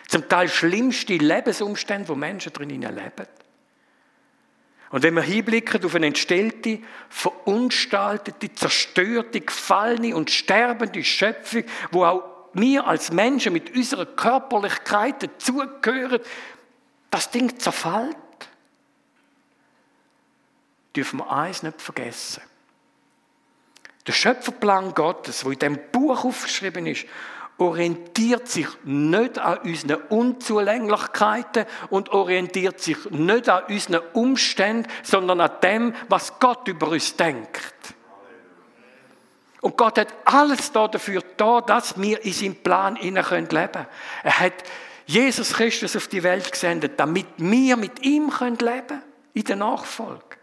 zum 0.09 0.29
Teil 0.29 0.49
schlimmste 0.49 1.16
Lebensumstände, 1.16 2.09
wo 2.09 2.14
Menschen 2.14 2.53
drin 2.53 2.71
leben. 2.71 3.27
Und 4.90 5.03
wenn 5.03 5.14
wir 5.14 5.23
hinblicken 5.23 5.85
auf 5.85 5.94
eine 5.94 6.07
entstellte, 6.07 6.81
verunstaltete, 7.11 8.55
zerstörte, 8.55 9.42
gefallene 9.42 10.16
und 10.16 10.31
sterbende 10.31 11.05
Schöpfung, 11.05 11.64
wo 11.90 12.05
auch 12.05 12.23
wir 12.55 12.87
als 12.87 13.12
Menschen 13.12 13.53
mit 13.53 13.77
unserer 13.77 14.07
Körperlichkeit 14.07 15.23
dazugehören, 15.23 16.21
das 17.11 17.31
Ding 17.31 17.59
zerfällt, 17.59 18.16
dürfen 20.97 21.18
wir 21.18 21.31
eins 21.31 21.62
nicht 21.62 21.83
vergessen. 21.83 22.42
Der 24.07 24.12
Schöpferplan 24.14 24.94
Gottes, 24.94 25.44
wo 25.44 25.51
in 25.51 25.59
dem 25.59 25.79
Buch 25.92 26.25
aufgeschrieben 26.25 26.87
ist, 26.87 27.05
orientiert 27.59 28.49
sich 28.49 28.68
nicht 28.85 29.38
an 29.38 29.59
unseren 29.59 30.01
Unzulänglichkeiten 30.09 31.66
und 31.90 32.11
orientiert 32.11 32.81
sich 32.81 33.11
nicht 33.11 33.49
an 33.49 33.64
unseren 33.68 34.01
Umständen, 34.12 34.88
sondern 35.03 35.40
an 35.40 35.51
dem, 35.62 35.94
was 36.09 36.38
Gott 36.38 36.66
über 36.68 36.88
uns 36.88 37.16
denkt. 37.16 37.75
Und 39.61 39.77
Gott 39.77 39.99
hat 39.99 40.14
alles 40.25 40.71
dafür 40.71 41.23
da, 41.37 41.61
dass 41.61 42.01
wir 42.01 42.25
in 42.25 42.33
seinem 42.33 42.55
Plan 42.55 42.94
leben 42.94 43.23
können. 43.23 43.87
Er 44.23 44.40
hat 44.40 44.55
Jesus 45.07 45.55
Christus 45.55 45.97
auf 45.97 46.07
die 46.07 46.23
Welt 46.23 46.53
gesendet, 46.53 46.92
damit 46.97 47.27
wir 47.38 47.77
mit 47.77 48.05
ihm 48.05 48.31
leben 48.31 48.59
können, 48.59 49.03
in 49.35 49.44
der 49.44 49.57
Nachfolge. 49.57 50.38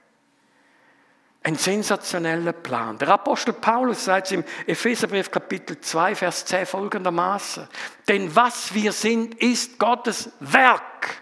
Ein 1.45 1.57
sensationeller 1.57 2.53
Plan. 2.53 2.97
Der 2.97 3.09
Apostel 3.09 3.53
Paulus 3.53 4.05
sagt 4.05 4.31
im 4.31 4.43
Epheserbrief 4.65 5.29
Kapitel 5.29 5.79
2, 5.79 6.15
Vers 6.15 6.43
10 6.45 6.65
folgendermaßen. 6.65 7.67
Denn 8.07 8.35
was 8.35 8.73
wir 8.73 8.91
sind, 8.91 9.35
ist 9.35 9.77
Gottes 9.77 10.31
Werk. 10.39 11.21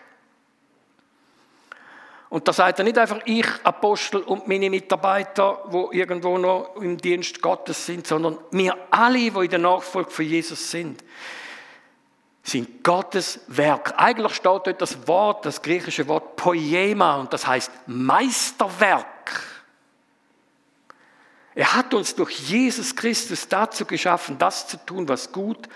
Und 2.30 2.48
da 2.48 2.54
sagt 2.54 2.80
er 2.80 2.86
nicht 2.86 2.98
einfach 2.98 3.20
ich, 3.26 3.46
Apostel 3.66 4.22
und 4.22 4.48
meine 4.48 4.70
Mitarbeiter, 4.70 5.66
wo 5.66 5.90
irgendwo 5.92 6.38
noch 6.38 6.78
im 6.78 6.96
Dienst 6.98 7.42
Gottes 7.42 7.86
sind, 7.86 8.08
sondern 8.08 8.38
wir 8.52 8.78
alle, 8.92 9.30
die 9.30 9.44
in 9.44 9.50
der 9.50 9.60
Nachfolge 9.60 10.10
von 10.10 10.24
Jesus 10.24 10.72
sind, 10.72 11.04
sind 12.44 12.82
Gottes 12.82 13.42
Werk. 13.48 13.94
Eigentlich 13.98 14.36
steht 14.36 14.46
dort 14.46 14.82
das 14.82 15.06
Wort, 15.06 15.46
das 15.46 15.62
griechische 15.62 16.08
Wort 16.08 16.38
Poema, 16.38 17.18
und 17.18 17.34
das 17.34 17.46
heißt 17.46 17.70
Meisterwerk. 17.88 19.13
Er 21.56 21.74
hat 21.74 21.94
uns 21.94 22.16
durch 22.16 22.32
Jesus 22.50 22.96
Christus 22.96 23.48
dazu 23.48 23.86
geschaffen, 23.86 24.38
das 24.38 24.68
zu 24.68 24.78
tun, 24.86 25.08
was 25.08 25.32
gut 25.32 25.70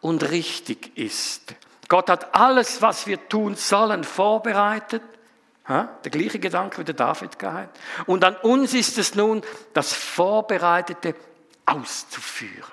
und 0.00 0.30
richtig 0.30 0.96
ist. 0.96 1.54
Gott 1.88 2.10
hat 2.10 2.34
alles, 2.34 2.82
was 2.82 3.06
wir 3.06 3.28
tun 3.28 3.56
sollen, 3.56 4.04
vorbereitet. 4.04 5.02
Der 5.68 6.10
gleiche 6.12 6.38
Gedanke, 6.38 6.78
wie 6.78 6.84
der 6.84 6.94
David 6.94 7.40
gehabt. 7.40 7.76
Und 8.06 8.22
an 8.24 8.36
uns 8.36 8.72
ist 8.72 8.98
es 8.98 9.16
nun, 9.16 9.42
das 9.74 9.92
Vorbereitete 9.92 11.16
auszuführen. 11.64 12.72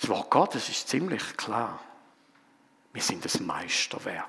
Das 0.00 0.08
Wort 0.08 0.30
Gottes 0.30 0.68
ist 0.68 0.88
ziemlich 0.88 1.36
klar. 1.36 1.80
Wir 2.92 3.02
sind 3.02 3.24
das 3.24 3.40
Meisterwerk. 3.40 4.28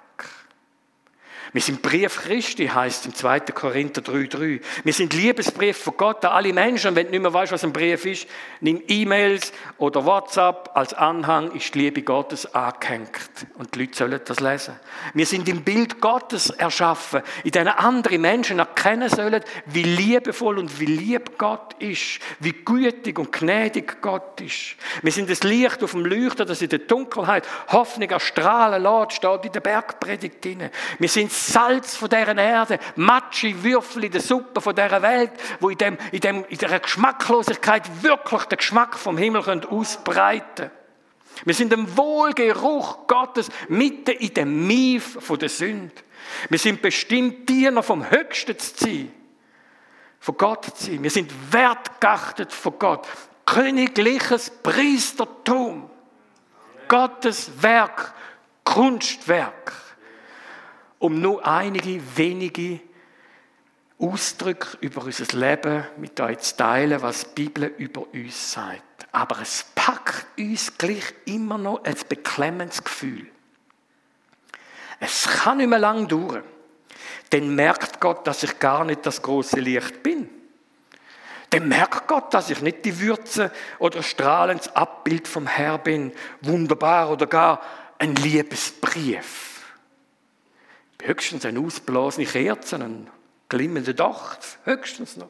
Wir 1.53 1.62
sind 1.62 1.81
Brief 1.81 2.21
Christi, 2.23 2.67
heißt 2.67 3.05
im 3.05 3.15
2. 3.15 3.39
Korinther 3.41 4.01
3,3. 4.01 4.62
Wir 4.84 4.93
sind 4.93 5.13
Liebesbrief 5.13 5.77
von 5.77 5.95
Gott 5.95 6.25
an 6.25 6.31
alle 6.31 6.51
Menschen. 6.53 6.89
Und 6.89 6.95
wenn 6.95 7.05
du 7.05 7.12
nicht 7.12 7.21
mehr 7.21 7.34
weißt, 7.34 7.51
was 7.51 7.63
ein 7.63 7.71
Brief 7.71 8.05
ist, 8.05 8.27
nimm 8.62 8.81
E-Mails 8.88 9.53
oder 9.77 10.05
WhatsApp. 10.05 10.71
Als 10.73 10.93
Anhang 10.93 11.51
ist 11.51 11.73
die 11.73 11.79
Liebe 11.79 12.01
Gottes 12.01 12.53
angehängt. 12.53 13.10
Und 13.58 13.75
die 13.75 13.79
Leute 13.79 13.95
sollen 13.95 14.19
das 14.25 14.39
lesen. 14.39 14.79
Wir 15.13 15.25
sind 15.25 15.47
im 15.47 15.63
Bild 15.63 16.01
Gottes 16.01 16.49
erschaffen, 16.49 17.21
in 17.43 17.51
denen 17.51 17.69
andere 17.69 18.17
Menschen 18.17 18.60
erkennen 18.60 19.10
sollen, 19.10 19.43
wie 19.67 19.84
liebevoll 19.84 20.58
und 20.58 20.79
wie 20.79 20.86
lieb 20.86 21.38
Gott 21.38 21.75
ist, 21.79 22.19
wie 22.39 22.53
gütig 22.53 23.19
und 23.19 23.31
gnädig 23.31 24.01
Gott 24.01 24.41
ist. 24.41 24.75
Wir 25.01 25.12
sind 25.12 25.29
das 25.29 25.43
Licht 25.43 25.84
auf 25.84 25.91
dem 25.91 26.05
Leuchter, 26.05 26.45
das 26.45 26.62
in 26.62 26.69
der 26.69 26.79
Dunkelheit 26.79 27.47
Hoffnung 27.67 28.10
erstrahlen 28.10 28.84
lässt, 28.84 29.13
steht 29.13 29.45
in 29.45 29.51
der 29.51 29.60
Bergpredigt 29.60 30.43
drin. 30.43 30.69
Wir 30.99 31.10
sind 31.10 31.31
Salz 31.36 31.95
von 31.95 32.10
dieser 32.10 32.38
Erde, 32.38 32.80
Matschi, 32.95 33.63
Würfel 33.63 34.06
in 34.06 34.12
der 34.12 34.21
Suppe 34.21 34.62
von 34.62 34.76
dieser 34.76 35.02
Welt, 35.02 35.32
wo 35.60 35.69
in, 35.69 35.78
dem, 35.78 35.98
in, 36.12 36.19
dem, 36.19 36.45
in 36.45 36.58
dieser 36.58 36.80
Geschmacklosigkeit 36.80 38.04
wirklich 38.04 38.43
den 38.45 38.58
Geschmack 38.58 38.98
vom 38.98 39.17
Himmel 39.17 39.43
können 39.43 39.65
ausbreiten. 39.65 40.71
Wir 41.43 41.54
sind 41.54 41.74
im 41.74 41.98
Wohlgeruch 41.98 43.08
Gottes 43.08 43.50
mitten 43.67 44.12
in 44.12 44.34
dem 44.34 44.67
Mief 44.67 45.17
von 45.19 45.38
der 45.38 45.50
Sünde. 45.50 45.93
Wir 46.50 46.60
sind 46.60 46.82
bestimmt, 46.82 47.50
Diener 47.50 47.84
vom 47.84 48.10
Höchsten 48.10 48.58
zu 48.58 48.74
sein. 48.76 49.12
Von 50.19 50.38
Gott 50.38 50.65
zu 50.65 50.91
sein. 50.91 51.04
Wir 51.04 51.12
sind 51.12 51.32
wertgeachtet 51.52 52.54
von 52.54 52.80
Gott. 52.80 53.08
Königliches 53.45 54.50
Priestertum. 54.50 55.89
Gottes 56.88 57.52
Werk, 57.62 58.13
Kunstwerk 58.63 59.85
um 61.05 61.21
nur 61.21 61.45
einige 61.45 62.01
wenige 62.17 62.79
Ausdrücke 63.99 64.75
über 64.81 65.03
unser 65.03 65.37
Leben 65.37 65.85
mit 65.97 66.19
euch 66.19 66.39
zu 66.39 66.57
teilen, 66.57 66.99
was 66.99 67.35
die 67.35 67.43
Bibel 67.43 67.71
über 67.77 68.11
uns 68.11 68.53
sagt. 68.53 69.07
Aber 69.11 69.39
es 69.39 69.67
packt 69.75 70.25
uns 70.39 70.75
gleich 70.75 71.13
immer 71.25 71.59
noch 71.59 71.83
ein 71.83 71.95
beklemmendes 72.09 72.83
Gefühl. 72.83 73.27
Es 74.99 75.27
kann 75.27 75.57
nicht 75.57 75.69
mehr 75.69 75.77
lang 75.77 76.07
dauern. 76.07 76.43
Dann 77.29 77.53
merkt 77.53 77.99
Gott, 77.99 78.25
dass 78.25 78.41
ich 78.41 78.57
gar 78.57 78.83
nicht 78.83 79.05
das 79.05 79.21
große 79.21 79.59
Licht 79.59 80.01
bin. 80.01 80.27
Dann 81.51 81.67
merkt 81.67 82.07
Gott, 82.07 82.33
dass 82.33 82.49
ich 82.49 82.61
nicht 82.61 82.83
die 82.83 82.99
Würze 82.99 83.51
oder 83.77 84.01
strahlendes 84.01 84.75
Abbild 84.75 85.27
vom 85.27 85.45
Herr 85.45 85.77
bin, 85.77 86.11
wunderbar 86.41 87.11
oder 87.11 87.27
gar 87.27 87.61
ein 87.99 88.15
Liebesbrief 88.15 89.54
höchstens 91.01 91.45
eine 91.45 91.60
ausblasene 91.60 92.25
Kerze, 92.25 92.77
ein 92.77 93.10
glimmender 93.49 93.93
Dach, 93.93 94.38
höchstens 94.63 95.17
noch. 95.17 95.29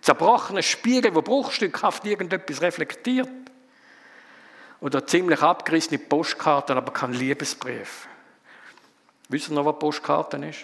Zerbrochene 0.00 0.62
Spiegel, 0.62 1.14
wo 1.14 1.22
bruchstückhaft 1.22 2.04
irgendetwas 2.06 2.62
reflektiert. 2.62 3.28
Oder 4.80 5.06
ziemlich 5.06 5.42
abgerissene 5.42 5.98
Postkarten, 5.98 6.76
aber 6.76 6.92
kein 6.92 7.12
Liebesbrief. 7.12 8.06
Wissen 9.28 9.48
Sie 9.50 9.54
noch, 9.54 9.64
was 9.66 9.78
Postkarten 9.78 10.44
ist? 10.44 10.60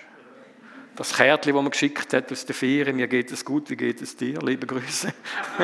Das 0.94 1.14
Kärtchen, 1.14 1.52
das 1.52 1.62
man 1.62 1.70
geschickt 1.72 2.12
hat 2.12 2.30
aus 2.30 2.46
der 2.46 2.54
Ferien, 2.54 2.94
mir 2.94 3.08
geht 3.08 3.32
es 3.32 3.44
gut, 3.44 3.68
wie 3.68 3.76
geht 3.76 4.00
es 4.00 4.16
dir? 4.16 4.40
Liebe 4.40 4.66
Grüße. 4.66 5.12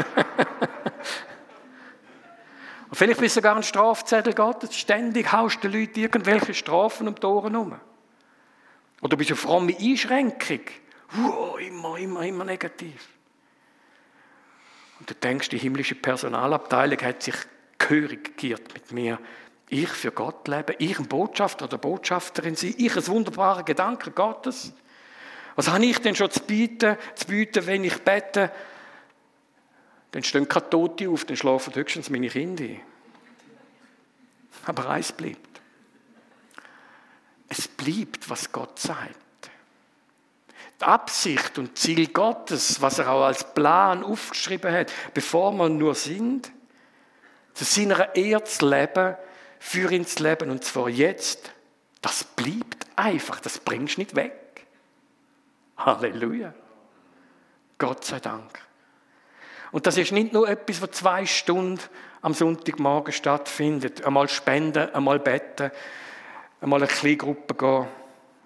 Und 2.88 2.96
vielleicht 2.96 3.20
bist 3.20 3.36
du 3.36 3.38
sogar 3.38 3.54
ein 3.54 3.62
Strafzettel 3.62 4.34
Gottes. 4.34 4.76
Ständig 4.76 5.30
haust 5.30 5.62
du 5.62 5.68
den 5.68 5.80
Leuten 5.80 6.00
irgendwelche 6.00 6.54
Strafen 6.54 7.06
um 7.06 7.14
die 7.14 7.24
Ohren 7.24 7.52
herum. 7.52 7.76
Oder 9.00 9.16
bist 9.16 9.30
du 9.30 9.34
eine 9.34 9.40
fromme 9.40 9.76
Einschränkung? 9.78 10.60
Wow, 11.12 11.58
immer, 11.58 11.98
immer, 11.98 12.22
immer 12.22 12.44
negativ. 12.44 13.08
Und 14.98 15.08
du 15.08 15.14
denkst, 15.14 15.48
die 15.48 15.58
himmlische 15.58 15.94
Personalabteilung 15.94 17.00
hat 17.00 17.22
sich 17.22 17.34
gehörig 17.78 18.36
gegiert 18.36 18.72
mit 18.74 18.92
mir. 18.92 19.18
Ich 19.68 19.88
für 19.88 20.12
Gott 20.12 20.46
leben, 20.48 20.76
ich 20.78 20.98
ein 20.98 21.06
Botschafter 21.06 21.64
oder 21.64 21.78
Botschafterin 21.78 22.54
sein, 22.54 22.74
ich 22.76 22.94
ein 22.96 23.06
wunderbarer 23.06 23.62
Gedanke 23.62 24.10
Gottes. 24.10 24.72
Was 25.56 25.68
habe 25.68 25.84
ich 25.84 25.98
denn 25.98 26.14
schon 26.14 26.30
zu 26.30 26.40
bieten, 26.40 26.96
zu 27.14 27.26
bieten, 27.26 27.66
wenn 27.66 27.84
ich 27.84 27.98
bete? 27.98 28.52
Dann 30.10 30.24
stehen 30.24 30.48
keine 30.48 30.68
Tote 30.68 31.08
auf, 31.08 31.24
dann 31.24 31.36
schlafen 31.36 31.74
höchstens 31.74 32.10
meine 32.10 32.28
Kinder. 32.28 32.64
Aber 34.66 34.90
eins 34.90 35.12
bleibt. 35.12 35.49
Es 37.50 37.68
bleibt, 37.68 38.30
was 38.30 38.50
Gott 38.52 38.78
sagt. 38.78 39.16
Die 40.80 40.84
Absicht 40.84 41.58
und 41.58 41.76
Ziel 41.76 42.06
Gottes, 42.06 42.80
was 42.80 42.98
er 42.98 43.10
auch 43.10 43.24
als 43.24 43.52
Plan 43.52 44.02
aufgeschrieben 44.02 44.72
hat, 44.72 44.90
bevor 45.12 45.52
wir 45.52 45.68
nur 45.68 45.94
sind, 45.94 46.50
zu 47.52 47.64
seiner 47.64 48.14
Ehre 48.14 48.44
zu 48.44 48.66
leben, 48.66 49.16
für 49.58 49.92
ihn 49.92 50.06
zu 50.06 50.22
leben, 50.22 50.50
und 50.50 50.64
zwar 50.64 50.88
jetzt, 50.88 51.52
das 52.00 52.24
bleibt 52.24 52.86
einfach, 52.96 53.40
das 53.40 53.58
bringst 53.58 53.96
du 53.96 54.00
nicht 54.00 54.16
weg. 54.16 54.66
Halleluja. 55.76 56.54
Gott 57.76 58.04
sei 58.04 58.20
Dank. 58.20 58.58
Und 59.72 59.86
das 59.86 59.96
ist 59.96 60.12
nicht 60.12 60.32
nur 60.32 60.48
etwas, 60.48 60.80
was 60.80 60.90
zwei 60.92 61.26
Stunden 61.26 61.82
am 62.22 62.34
Sonntagmorgen 62.34 63.12
stattfindet. 63.12 64.04
Einmal 64.04 64.28
spenden, 64.28 64.94
einmal 64.94 65.18
beten, 65.18 65.70
einmal 66.60 66.80
eine 66.80 66.88
kleine 66.88 67.16
Gruppe 67.16 67.54
gehen. 67.54 67.86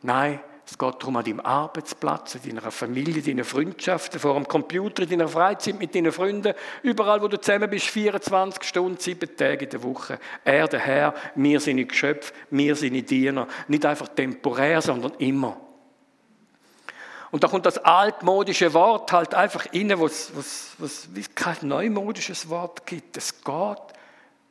Nein, 0.03 0.41
Es 0.67 0.79
geht 0.79 0.95
darum, 1.03 1.17
an 1.17 1.25
deinem 1.25 1.41
Arbeitsplatz, 1.41 2.37
in 2.37 2.57
deiner 2.57 2.71
Familie, 2.71 3.23
deinen 3.23 3.45
Freundschaften, 3.45 4.19
vor 4.19 4.35
dem 4.35 4.49
Computer, 4.49 5.03
in 5.03 5.11
deiner 5.11 5.29
Freizeit 5.29 5.79
mit 5.79 5.95
deinen 5.95 6.11
Freunden, 6.11 6.55
überall, 6.83 7.21
wo 7.21 7.29
du 7.29 7.39
zusammen 7.39 7.69
bist, 7.69 7.87
24 7.89 8.63
Stunden, 8.65 8.99
sieben 8.99 9.37
Tage 9.37 9.65
in 9.65 9.71
der 9.71 9.83
Woche. 9.83 10.19
Er, 10.43 10.67
der 10.67 10.81
Herr, 10.81 11.15
wir 11.35 11.61
sind 11.61 11.77
die 11.77 11.87
Geschöpfe, 11.87 12.33
wir 12.51 12.75
sind 12.77 12.95
die 12.95 13.03
Diener. 13.03 13.47
Nicht 13.69 13.85
einfach 13.85 14.09
temporär, 14.09 14.81
sondern 14.81 15.13
immer. 15.19 15.59
Und 17.31 17.45
da 17.45 17.49
kommt 17.49 17.67
das 17.67 17.79
altmodische 17.79 18.73
Wort 18.73 19.13
halt 19.13 19.35
einfach 19.35 19.67
rein, 19.75 19.93
was 19.99 20.33
wie 21.13 21.25
kein 21.35 21.57
neumodisches 21.63 22.49
Wort 22.49 22.87
gibt. 22.87 23.17
Es 23.19 23.43
geht 23.43 23.79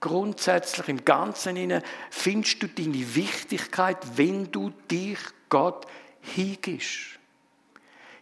grundsätzlich 0.03 0.89
im 0.89 1.05
Ganzen 1.05 1.55
inne 1.55 1.81
findest 2.09 2.61
du 2.61 2.67
deine 2.67 3.15
Wichtigkeit, 3.15 3.97
wenn 4.17 4.51
du 4.51 4.71
dich 4.91 5.17
Gott 5.47 5.87
hingibst. 6.19 7.19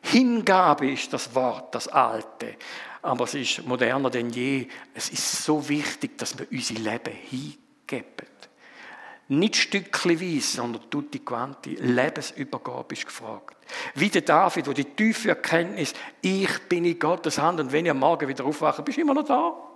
Hingabe 0.04 0.91
ist 0.91 1.12
das 1.12 1.34
Wort, 1.34 1.74
das 1.74 1.88
Alte. 1.88 2.56
Aber 3.02 3.24
es 3.24 3.34
ist 3.34 3.65
moderner 3.65 4.12
denn 4.12 4.30
je. 4.30 4.67
Es 4.94 5.10
ist 5.10 5.44
so 5.44 5.67
wichtig, 5.67 6.20
dass 6.20 6.38
wir 6.38 6.46
unser 6.52 6.76
Leben 6.76 7.13
hingeben. 7.13 8.28
Nicht 9.30 9.56
stückchenweise, 9.56 10.58
sondern 10.58 10.88
tutti 10.89 11.20
quanti. 11.20 11.76
Lebensübergabe 11.76 12.94
ist 12.94 13.08
gefragt. 13.08 13.56
Wie 13.96 14.10
der 14.10 14.22
David, 14.22 14.67
wo 14.67 14.74
die 14.74 14.86
tiefe 14.86 15.30
Erkenntnis, 15.30 15.94
ich 16.22 16.60
bin 16.70 16.86
in 16.86 17.00
Gottes 17.00 17.39
Hand 17.39 17.60
und 17.60 17.72
wenn 17.72 17.89
am 17.89 18.00
Morgen 18.00 18.28
wieder 18.28 18.46
aufwache, 18.46 18.84
bist 18.84 18.98
du 18.98 19.02
immer 19.02 19.15
noch 19.15 19.26
da. 19.26 19.70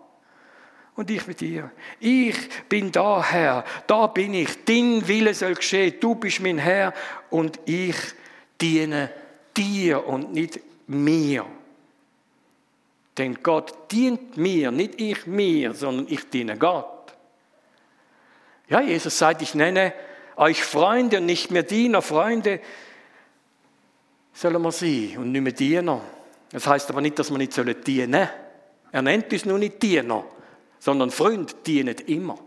Und 0.95 1.11
ich 1.11 1.27
mit 1.27 1.41
dir. 1.41 1.71
Ich 1.99 2.37
bin 2.69 2.91
da, 2.91 3.21
Herr. 3.21 3.65
Da 3.85 4.07
bin 4.07 4.33
ich. 4.33 4.63
Dein 4.63 5.05
Wille 5.07 5.33
soll 5.33 5.55
geschehen. 5.55 5.95
Du 5.99 6.15
bist 6.15 6.39
mein 6.39 6.57
Herr 6.57 6.93
und 7.29 7.59
ich 7.65 7.97
diene 8.61 9.11
dir 9.57 10.07
und 10.07 10.33
nicht 10.33 10.59
mir. 10.87 11.45
Denn 13.17 13.41
Gott 13.41 13.91
dient 13.91 14.37
mir, 14.37 14.71
nicht 14.71 14.99
ich 14.99 15.25
mir, 15.25 15.73
sondern 15.73 16.07
ich 16.09 16.29
diene 16.29 16.57
Gott. 16.57 17.13
Ja, 18.67 18.81
Jesus 18.81 19.17
sagt, 19.17 19.41
ich 19.41 19.53
nenne 19.53 19.93
euch 20.35 20.63
Freunde 20.63 21.17
und 21.17 21.25
nicht 21.25 21.51
mehr 21.51 21.63
Diener. 21.63 22.01
Freunde 22.01 22.59
sollen 24.33 24.61
wir 24.61 24.71
sein 24.71 25.17
und 25.17 25.31
nicht 25.31 25.41
mehr 25.41 25.53
Diener. 25.53 26.01
Das 26.51 26.67
heißt 26.67 26.89
aber 26.89 27.01
nicht, 27.01 27.17
dass 27.19 27.31
wir 27.31 27.37
nicht 27.37 27.55
dienen 27.55 28.13
sollen. 28.13 28.29
Er 28.91 29.01
nennt 29.01 29.31
uns 29.31 29.45
nur 29.45 29.59
nicht 29.59 29.81
Diener, 29.83 30.23
sondern 30.85 31.09
Freunde 31.09 31.51
dienen 31.65 31.95
immer. 31.95 32.37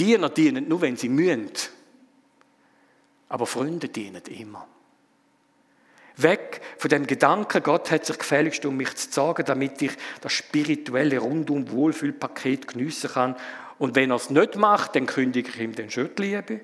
Diener 0.00 0.30
dienen 0.30 0.66
nur, 0.66 0.80
wenn 0.80 0.96
sie 0.96 1.08
mühen. 1.08 1.48
Aber 3.28 3.46
Freunde 3.46 3.88
dienen 3.88 4.22
immer. 4.24 4.66
Weg 6.16 6.60
von 6.78 6.90
dem 6.90 7.06
Gedanken, 7.06 7.62
Gott 7.62 7.92
hat 7.92 8.04
sich 8.04 8.18
gefälligst 8.18 8.66
um 8.66 8.76
mich 8.76 8.96
zu 8.96 9.12
sagen, 9.12 9.44
damit 9.46 9.80
ich 9.80 9.92
das 10.22 10.32
spirituelle 10.32 11.18
rundum 11.18 11.70
Wohlfühlpaket 11.70 12.66
geniessen 12.66 13.10
kann. 13.12 13.36
Und 13.78 13.94
wenn 13.94 14.10
er 14.10 14.16
es 14.16 14.30
nicht 14.30 14.56
macht, 14.56 14.96
dann 14.96 15.06
kündige 15.06 15.50
ich 15.50 15.60
ihm 15.60 15.76
den 15.76 15.88
schon 15.88 16.10
Liebe. 16.16 16.62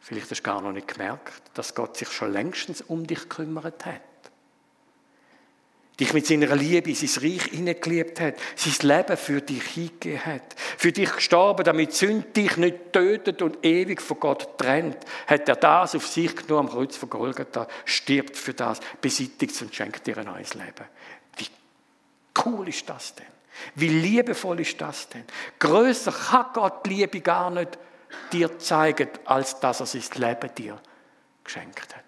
Vielleicht 0.00 0.30
hast 0.30 0.38
du 0.38 0.42
gar 0.42 0.62
noch 0.62 0.72
nicht 0.72 0.88
gemerkt, 0.88 1.42
dass 1.52 1.74
Gott 1.74 1.98
sich 1.98 2.08
schon 2.08 2.32
längstens 2.32 2.80
um 2.80 3.06
dich 3.06 3.28
gekümmert 3.28 3.84
hat 3.84 4.15
dich 5.98 6.12
mit 6.12 6.26
seiner 6.26 6.54
Liebe 6.54 6.90
in 6.90 6.96
sein 6.96 7.22
Reich 7.22 7.44
hineingeliebt 7.44 8.20
hat, 8.20 8.34
sein 8.54 8.88
Leben 8.88 9.16
für 9.16 9.40
dich 9.40 9.62
hingegeben 9.62 10.26
hat, 10.26 10.54
für 10.76 10.92
dich 10.92 11.10
gestorben, 11.12 11.64
damit 11.64 11.94
Sünde 11.94 12.28
dich 12.28 12.56
nicht 12.58 12.92
tötet 12.92 13.40
und 13.40 13.64
ewig 13.64 14.02
von 14.02 14.20
Gott 14.20 14.58
trennt, 14.58 14.98
hat 15.26 15.48
er 15.48 15.56
das 15.56 15.94
auf 15.94 16.06
sich 16.06 16.36
genommen 16.36 16.68
am 16.68 16.74
Kreuz 16.74 16.96
von 16.96 17.08
Golgatha, 17.08 17.66
stirbt 17.84 18.36
für 18.36 18.52
das, 18.52 18.80
besittigt 19.00 19.60
und 19.62 19.74
schenkt 19.74 20.06
dir 20.06 20.18
ein 20.18 20.26
neues 20.26 20.54
Leben. 20.54 20.84
Wie 21.36 21.48
cool 22.44 22.68
ist 22.68 22.88
das 22.88 23.14
denn? 23.14 23.26
Wie 23.74 23.88
liebevoll 23.88 24.60
ist 24.60 24.78
das 24.80 25.08
denn? 25.08 25.24
Größer 25.58 26.12
kann 26.12 26.46
Gott 26.52 26.86
Liebe 26.86 27.20
gar 27.20 27.50
nicht 27.50 27.78
dir 28.32 28.58
zeigen, 28.58 29.08
als 29.24 29.60
dass 29.60 29.80
er 29.80 29.86
sein 29.86 30.02
Leben 30.14 30.54
dir 30.54 30.78
geschenkt 31.42 31.94
hat. 31.94 32.05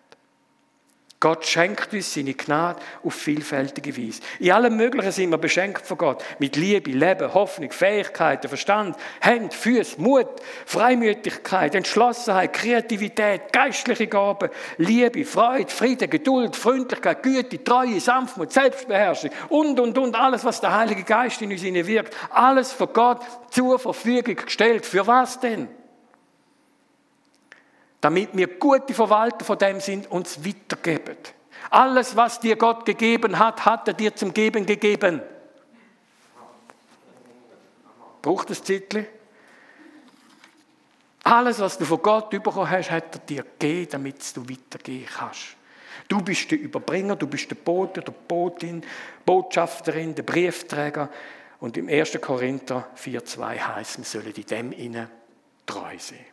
Gott 1.20 1.44
schenkt 1.44 1.92
uns 1.92 2.14
seine 2.14 2.35
Gnade 2.35 2.81
auf 3.02 3.12
vielfältige 3.12 3.96
Weise. 3.96 4.20
In 4.38 4.52
allem 4.52 4.76
Möglichen 4.76 5.11
sind 5.11 5.31
wir 5.31 5.38
beschenkt 5.38 5.85
von 5.85 5.98
Gott. 5.98 6.24
Mit 6.38 6.54
Liebe, 6.54 6.92
Leben, 6.92 7.35
Hoffnung, 7.35 7.72
Fähigkeiten, 7.72 8.46
Verstand, 8.46 8.96
Hände, 9.20 9.52
Füße, 9.52 10.00
Mut, 10.00 10.28
Freimütigkeit, 10.64 11.74
Entschlossenheit, 11.74 12.52
Kreativität, 12.52 13.52
geistliche 13.52 14.07
Gaben, 14.07 14.50
Liebe, 14.76 15.24
Freude, 15.24 15.72
Frieden, 15.72 16.09
Geduld, 16.09 16.54
Freundlichkeit, 16.54 17.24
Güte, 17.24 17.64
Treue, 17.64 17.98
Sanftmut, 17.98 18.52
Selbstbeherrschung 18.52 19.31
und, 19.48 19.81
und, 19.81 19.98
und. 19.98 20.14
Alles, 20.14 20.44
was 20.44 20.61
der 20.61 20.76
Heilige 20.76 21.02
Geist 21.02 21.42
in 21.42 21.50
uns 21.50 21.64
wirkt. 21.64 22.16
Alles 22.31 22.70
von 22.70 22.92
Gott 22.92 23.22
zur 23.50 23.81
Verfügung 23.81 24.37
gestellt. 24.37 24.87
Für 24.87 25.04
was 25.09 25.40
denn? 25.40 25.66
Damit 28.00 28.37
wir 28.37 28.46
gute 28.46 28.94
Verwalter 28.94 29.44
von 29.44 29.58
dem 29.58 29.80
sind, 29.80 30.11
uns 30.11 30.44
weitergeben. 30.44 31.16
Alles, 31.70 32.16
was 32.16 32.40
dir 32.40 32.56
Gott 32.56 32.84
gegeben 32.84 33.38
hat, 33.38 33.64
hat 33.64 33.88
er 33.88 33.94
dir 33.94 34.14
zum 34.14 34.32
Geben 34.32 34.64
gegeben. 34.64 35.20
Braucht 38.22 38.50
es 38.50 38.62
Titel? 38.62 39.06
Alles, 41.24 41.58
was 41.58 41.76
du 41.76 41.84
von 41.84 42.00
Gott 42.00 42.30
bekommen 42.30 42.70
hast, 42.70 42.90
hat 42.90 43.14
er 43.14 43.20
dir 43.20 43.42
gegeben, 43.58 43.90
damit 43.90 44.37
du 44.37 44.48
weitergehen 44.48 45.06
kannst. 45.06 45.56
Du 46.08 46.22
bist 46.22 46.50
der 46.50 46.58
Überbringer, 46.58 47.16
du 47.16 47.26
bist 47.26 47.50
der 47.50 47.56
Bote, 47.56 48.00
der 48.00 48.12
Botin, 48.12 48.82
Botschafterin, 49.26 50.14
der 50.14 50.22
Briefträger. 50.22 51.11
Und 51.61 51.76
im 51.76 51.88
1. 51.88 52.18
Korinther 52.20 52.88
4,2 52.96 53.58
heißt, 53.58 53.98
wir 53.98 54.04
sollen 54.04 54.32
in 54.34 54.46
dem 54.46 54.72
innen 54.72 55.08
treu 55.66 55.98
sein. 55.98 56.24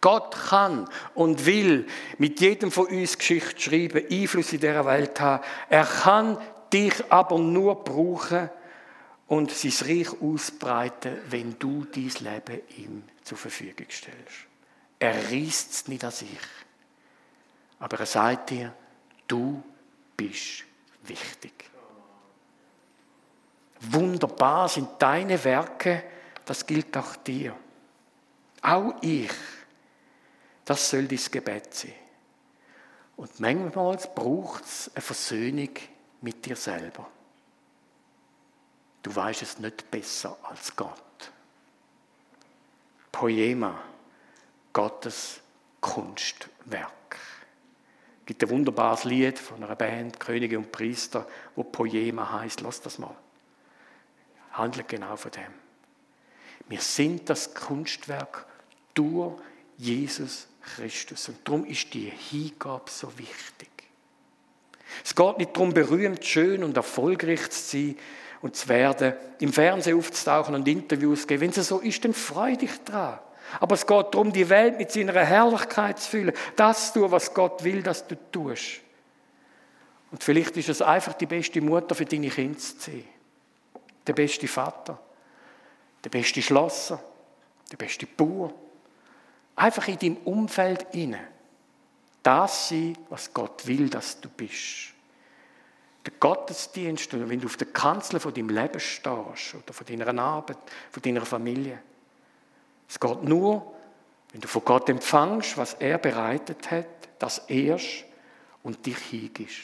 Gott 0.00 0.34
kann 0.48 0.88
und 1.14 1.44
will 1.44 1.86
mit 2.18 2.40
jedem 2.40 2.70
von 2.70 2.86
uns 2.86 3.18
Geschichte 3.18 3.60
schreiben, 3.60 4.06
Einfluss 4.10 4.52
in 4.52 4.60
dieser 4.60 4.84
Welt 4.86 5.20
haben. 5.20 5.44
Er 5.68 5.84
kann 5.84 6.38
dich 6.72 6.94
aber 7.10 7.38
nur 7.38 7.84
brauchen 7.84 8.48
und 9.26 9.50
sein 9.50 9.88
Reich 9.88 10.08
ausbreiten, 10.20 11.18
wenn 11.28 11.58
du 11.58 11.84
dein 11.84 12.10
Leben 12.20 12.60
ihm 12.78 13.02
zur 13.22 13.38
Verfügung 13.38 13.86
stellst. 13.90 14.46
Er 14.98 15.14
reißt 15.14 15.72
es 15.72 15.88
nicht 15.88 16.04
an 16.04 16.10
sich. 16.10 16.28
Aber 17.78 18.00
er 18.00 18.06
sagt 18.06 18.50
dir, 18.50 18.74
du 19.26 19.62
bist 20.16 20.64
wichtig. 21.04 21.52
Wunderbar 23.80 24.68
sind 24.68 24.88
deine 24.98 25.42
Werke, 25.42 26.04
das 26.44 26.66
gilt 26.66 26.94
auch 26.96 27.16
dir. 27.16 27.56
Auch 28.62 28.94
ich 29.00 29.30
das 30.70 30.88
soll 30.88 31.08
dein 31.08 31.18
Gebet 31.32 31.74
sein. 31.74 31.92
Und 33.16 33.40
manchmal 33.40 33.96
braucht 34.14 34.64
es 34.64 34.88
eine 34.94 35.02
Versöhnung 35.02 35.70
mit 36.20 36.46
dir 36.46 36.54
selber. 36.54 37.10
Du 39.02 39.12
weißt 39.12 39.42
es 39.42 39.58
nicht 39.58 39.90
besser 39.90 40.38
als 40.44 40.76
Gott. 40.76 41.32
Poema, 43.10 43.82
Gottes 44.72 45.40
Kunstwerk. 45.80 47.16
Es 48.20 48.26
gibt 48.26 48.44
ein 48.44 48.50
wunderbares 48.50 49.02
Lied 49.02 49.40
von 49.40 49.64
einer 49.64 49.74
Band, 49.74 50.20
Könige 50.20 50.56
und 50.56 50.70
Priester, 50.70 51.26
wo 51.56 51.64
Poema 51.64 52.30
heißt. 52.42 52.60
Lass 52.60 52.80
das 52.80 53.00
mal. 53.00 53.16
Handelt 54.52 54.86
genau 54.86 55.16
von 55.16 55.32
dem. 55.32 55.52
Wir 56.68 56.80
sind 56.80 57.28
das 57.28 57.54
Kunstwerk 57.54 58.46
durch 58.94 59.36
Jesus 59.76 60.46
Christus. 60.60 61.28
Und 61.28 61.38
darum 61.44 61.64
ist 61.64 61.92
die 61.94 62.10
Hingabe 62.10 62.90
so 62.90 63.16
wichtig. 63.18 63.68
Es 65.04 65.14
geht 65.14 65.38
nicht 65.38 65.54
darum, 65.54 65.72
berühmt, 65.72 66.24
schön 66.24 66.64
und 66.64 66.76
erfolgreich 66.76 67.50
zu 67.50 67.76
sein 67.76 67.96
und 68.42 68.56
zu 68.56 68.68
werden, 68.68 69.14
im 69.38 69.52
Fernsehen 69.52 69.98
aufzutauchen 69.98 70.54
und 70.54 70.66
Interviews 70.66 71.22
zu 71.22 71.26
geben. 71.28 71.42
Wenn 71.42 71.50
es 71.50 71.68
so 71.68 71.78
ist, 71.78 72.04
dann 72.04 72.14
freu 72.14 72.56
dich 72.56 72.72
dran. 72.84 73.18
Aber 73.58 73.74
es 73.74 73.86
geht 73.86 74.14
darum, 74.14 74.32
die 74.32 74.48
Welt 74.48 74.78
mit 74.78 74.92
seiner 74.92 75.12
Herrlichkeit 75.12 75.98
zu 75.98 76.10
füllen. 76.10 76.34
Das 76.56 76.92
tun, 76.92 77.10
was 77.10 77.34
Gott 77.34 77.64
will, 77.64 77.82
dass 77.82 78.06
du 78.06 78.16
tust. 78.30 78.80
Und 80.12 80.22
vielleicht 80.22 80.56
ist 80.56 80.68
es 80.68 80.82
einfach 80.82 81.14
die 81.14 81.26
beste 81.26 81.60
Mutter 81.60 81.94
für 81.94 82.04
deine 82.04 82.30
Kinder 82.30 82.58
zu 82.58 82.74
sein. 82.78 83.04
Der 84.06 84.12
beste 84.12 84.48
Vater. 84.48 84.98
Der 86.04 86.10
beste 86.10 86.42
Schlosser. 86.42 87.02
Der 87.70 87.76
beste 87.76 88.06
Bauer 88.06 88.52
einfach 89.60 89.86
in 89.88 89.98
deinem 89.98 90.16
Umfeld 90.18 90.86
inne 90.92 91.20
das 92.22 92.68
sein, 92.68 92.98
was 93.08 93.32
Gott 93.32 93.66
will, 93.66 93.88
dass 93.88 94.20
du 94.20 94.28
bist. 94.28 94.92
Der 96.04 96.12
Gottesdienst, 96.20 97.12
wenn 97.12 97.40
du 97.40 97.46
auf 97.46 97.56
der 97.56 97.68
Kanzel 97.68 98.20
von 98.20 98.34
deinem 98.34 98.50
Leben 98.50 98.78
stehst, 98.78 99.54
oder 99.54 99.72
von 99.72 99.86
deiner 99.86 100.22
Arbeit, 100.22 100.58
von 100.90 101.02
deiner 101.02 101.24
Familie. 101.24 101.78
Es 102.88 103.00
geht 103.00 103.22
nur 103.22 103.74
Wenn 104.32 104.40
du 104.40 104.48
von 104.48 104.64
Gott 104.64 104.88
empfangst, 104.88 105.56
was 105.56 105.74
er 105.74 105.98
bereitet 105.98 106.70
hat, 106.70 106.86
das 107.18 107.38
erst 107.48 108.04
und 108.62 108.84
dich 108.86 108.98
hingibst. 108.98 109.58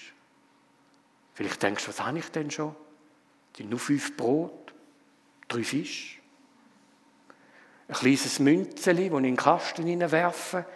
Vielleicht 1.34 1.62
denkst 1.62 1.84
du, 1.84 1.90
was 1.90 2.00
habe 2.00 2.18
ich 2.18 2.30
denn 2.30 2.50
schon? 2.50 2.74
sind 3.56 3.70
nur 3.70 3.78
fünf 3.78 4.16
Brot, 4.16 4.74
drei 5.48 5.62
Fische, 5.62 6.18
ein 7.88 7.94
kleines 7.94 8.38
Münzeli, 8.38 9.08
das 9.08 9.12
ich 9.12 9.16
in 9.16 9.22
den 9.22 9.36
Kasten 9.36 9.86
hineinwerfe. 9.86 10.66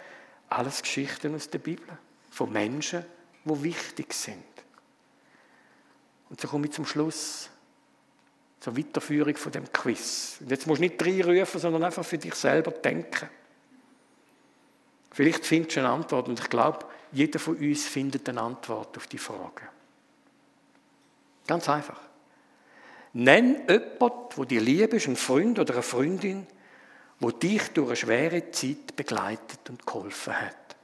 Alles 0.49 0.81
Geschichten 0.81 1.35
aus 1.35 1.49
der 1.49 1.59
Bibel 1.59 1.97
von 2.29 2.51
Menschen, 2.51 3.05
die 3.45 3.63
wichtig 3.63 4.13
sind. 4.13 4.43
Und 6.29 6.39
so 6.39 6.47
komme 6.47 6.67
ich 6.67 6.71
zum 6.71 6.85
Schluss, 6.85 7.49
zur 8.61 8.77
Weiterführung 8.77 9.35
von 9.35 9.51
dem 9.51 9.71
Quiz. 9.71 10.37
Und 10.39 10.51
jetzt 10.51 10.67
musst 10.67 10.79
du 10.79 10.83
nicht 10.83 11.05
reinrufen, 11.05 11.59
sondern 11.59 11.83
einfach 11.83 12.05
für 12.05 12.17
dich 12.17 12.35
selber 12.35 12.71
denken. 12.71 13.29
Vielleicht 15.11 15.45
findest 15.45 15.75
du 15.75 15.81
eine 15.81 15.89
Antwort 15.89 16.29
und 16.29 16.39
ich 16.39 16.49
glaube, 16.49 16.85
jeder 17.11 17.39
von 17.39 17.57
uns 17.57 17.85
findet 17.85 18.29
eine 18.29 18.41
Antwort 18.41 18.95
auf 18.95 19.07
die 19.07 19.17
Frage. 19.17 19.63
Ganz 21.47 21.67
einfach. 21.67 21.99
Nenn 23.13 23.67
jemanden, 23.67 24.29
wo 24.35 24.45
dir 24.45 24.61
lieb 24.61 24.93
ist, 24.93 25.07
einen 25.07 25.17
Freund 25.17 25.59
oder 25.59 25.73
eine 25.73 25.83
Freundin, 25.83 26.47
wo 27.21 27.29
dich 27.29 27.69
durch 27.69 27.87
eine 27.87 27.95
schwere 27.95 28.51
Zeit 28.51 28.95
begleitet 28.95 29.69
und 29.69 29.85
geholfen 29.85 30.41
hat. 30.41 30.75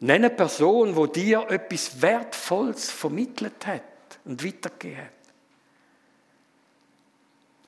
Nenn 0.00 0.24
eine 0.24 0.30
Person, 0.30 0.94
wo 0.94 1.06
dir 1.06 1.48
etwas 1.48 2.02
Wertvolles 2.02 2.90
vermittelt 2.90 3.66
hat 3.66 3.82
und 4.26 4.44
weitergegeben 4.44 5.06
hat. 5.06 5.12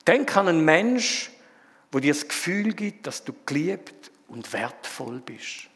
Denk 0.05 0.37
an 0.37 0.47
einen 0.47 0.63
Mensch, 0.63 1.31
wo 1.91 1.99
dir 1.99 2.13
das 2.13 2.27
Gefühl 2.27 2.73
gibt, 2.73 3.07
dass 3.07 3.23
du 3.23 3.33
geliebt 3.47 4.11
und 4.27 4.53
wertvoll 4.53 5.21
bist. 5.21 5.69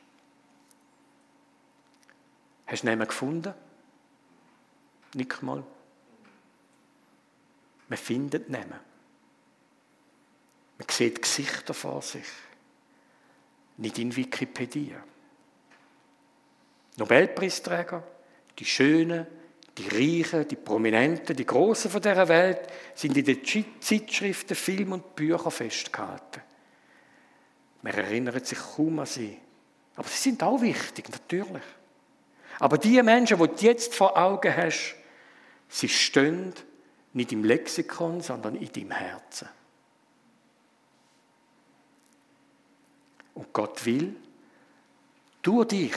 Hast 2.67 2.83
du 2.83 2.87
jemanden 2.87 3.09
gefunden? 3.09 3.53
Nick 5.15 5.41
mal. 5.41 5.63
Man 7.89 7.97
findet 7.97 8.47
niemanden. 8.47 8.90
Man 10.81 10.89
sieht 10.89 11.21
Gesichter 11.21 11.75
vor 11.75 12.01
sich. 12.01 12.25
Nicht 13.77 13.99
in 13.99 14.15
Wikipedia. 14.15 14.97
Nobelpreisträger, 16.97 18.03
die 18.57 18.65
Schönen, 18.65 19.27
die 19.77 19.87
Reichen, 19.87 20.47
die 20.47 20.55
Prominenten, 20.55 21.35
die 21.35 21.45
Großen 21.45 21.91
von 21.91 22.01
dieser 22.01 22.27
Welt 22.27 22.61
sind 22.95 23.15
in 23.15 23.25
den 23.25 23.41
Zeitschriften, 23.79 24.55
Filmen 24.55 24.93
und 24.93 25.15
Büchern 25.15 25.51
festgehalten. 25.51 26.41
Man 27.83 27.93
erinnert 27.93 28.47
sich 28.47 28.57
kaum 28.57 28.99
an 28.99 29.05
sie. 29.05 29.37
Aber 29.95 30.07
sie 30.07 30.29
sind 30.29 30.41
auch 30.41 30.61
wichtig, 30.61 31.09
natürlich. 31.09 31.63
Aber 32.59 32.79
die 32.79 33.01
Menschen, 33.03 33.37
die 33.37 33.47
du 33.47 33.65
jetzt 33.65 33.93
vor 33.93 34.17
Augen 34.17 34.55
hast, 34.57 34.95
sie 35.69 35.89
stehen 35.89 36.53
nicht 37.13 37.31
im 37.31 37.43
Lexikon, 37.43 38.21
sondern 38.21 38.55
in 38.55 38.71
deinem 38.71 38.91
Herzen. 38.91 39.47
Und 43.41 43.53
Gott 43.53 43.83
will 43.87 44.15
durch 45.41 45.67
dich 45.69 45.95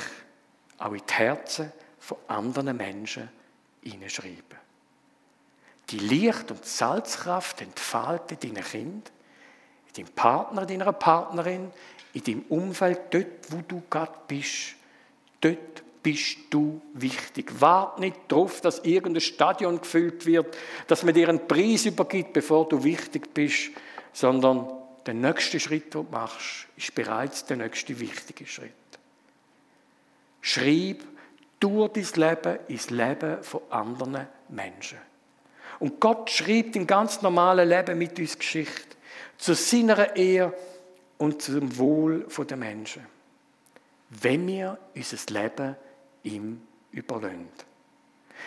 auch 0.79 0.93
in 0.93 1.03
die 1.07 1.13
Herzen 1.13 1.71
von 1.99 2.17
anderen 2.27 2.75
Menschen 2.75 3.29
hineinschreiben. 3.83 4.57
Die 5.91 5.99
Licht- 5.99 6.51
und 6.51 6.65
Salzkraft 6.65 7.61
entfaltet 7.61 8.43
deinen 8.43 8.65
Kind, 8.65 9.13
in 9.89 9.93
deinem 10.05 10.15
Partner, 10.15 10.65
deiner 10.65 10.91
Partnerin, 10.95 11.71
in 12.15 12.25
deinem 12.25 12.45
Umfeld, 12.49 13.01
dort, 13.11 13.27
wo 13.51 13.61
du 13.69 13.83
gerade 13.91 14.15
bist. 14.27 14.77
Dort 15.43 15.83
bist 16.03 16.39
du 16.49 16.81
wichtig. 16.95 17.61
Wart 17.61 17.99
nicht 17.99 18.17
darauf, 18.29 18.63
dass 18.63 18.79
irgendein 18.79 19.21
Stadion 19.21 19.83
gefüllt 19.83 20.25
wird, 20.25 20.57
dass 20.87 21.03
man 21.03 21.13
dir 21.13 21.29
einen 21.29 21.47
Preis 21.47 21.85
übergibt, 21.85 22.33
bevor 22.33 22.67
du 22.67 22.83
wichtig 22.83 23.35
bist, 23.35 23.73
sondern 24.15 24.84
der 25.07 25.15
nächste 25.15 25.61
Schritt, 25.61 25.95
den 25.95 26.05
du 26.05 26.11
machst, 26.11 26.67
ist 26.77 26.95
bereits 26.95 27.45
der 27.45 27.57
nächste 27.57 27.99
wichtige 27.99 28.47
Schritt. 28.47 28.73
Schreib 30.41 31.03
durch 31.61 31.93
dein 31.93 32.07
Leben 32.15 32.59
ins 32.69 32.91
Leben 32.91 33.43
von 33.43 33.61
anderen 33.71 34.27
Menschen. 34.49 34.99
Und 35.81 36.01
Gott 36.01 36.31
schreibt 36.31 36.77
im 36.77 36.87
ganz 36.87 37.23
normalen 37.23 37.69
Leben 37.69 37.99
mit 37.99 38.19
uns 38.19 38.39
Geschichte 38.39 38.97
zu 39.39 39.55
seiner 39.55 40.15
Ehre 40.17 40.55
und 41.19 41.43
zum 41.43 41.77
Wohl 41.79 42.27
der 42.49 42.57
Menschen. 42.57 43.07
Wenn 44.11 44.47
wir 44.47 44.79
unser 44.95 45.33
Leben 45.33 45.77
ihm 46.23 46.63
überlassen. 46.93 47.49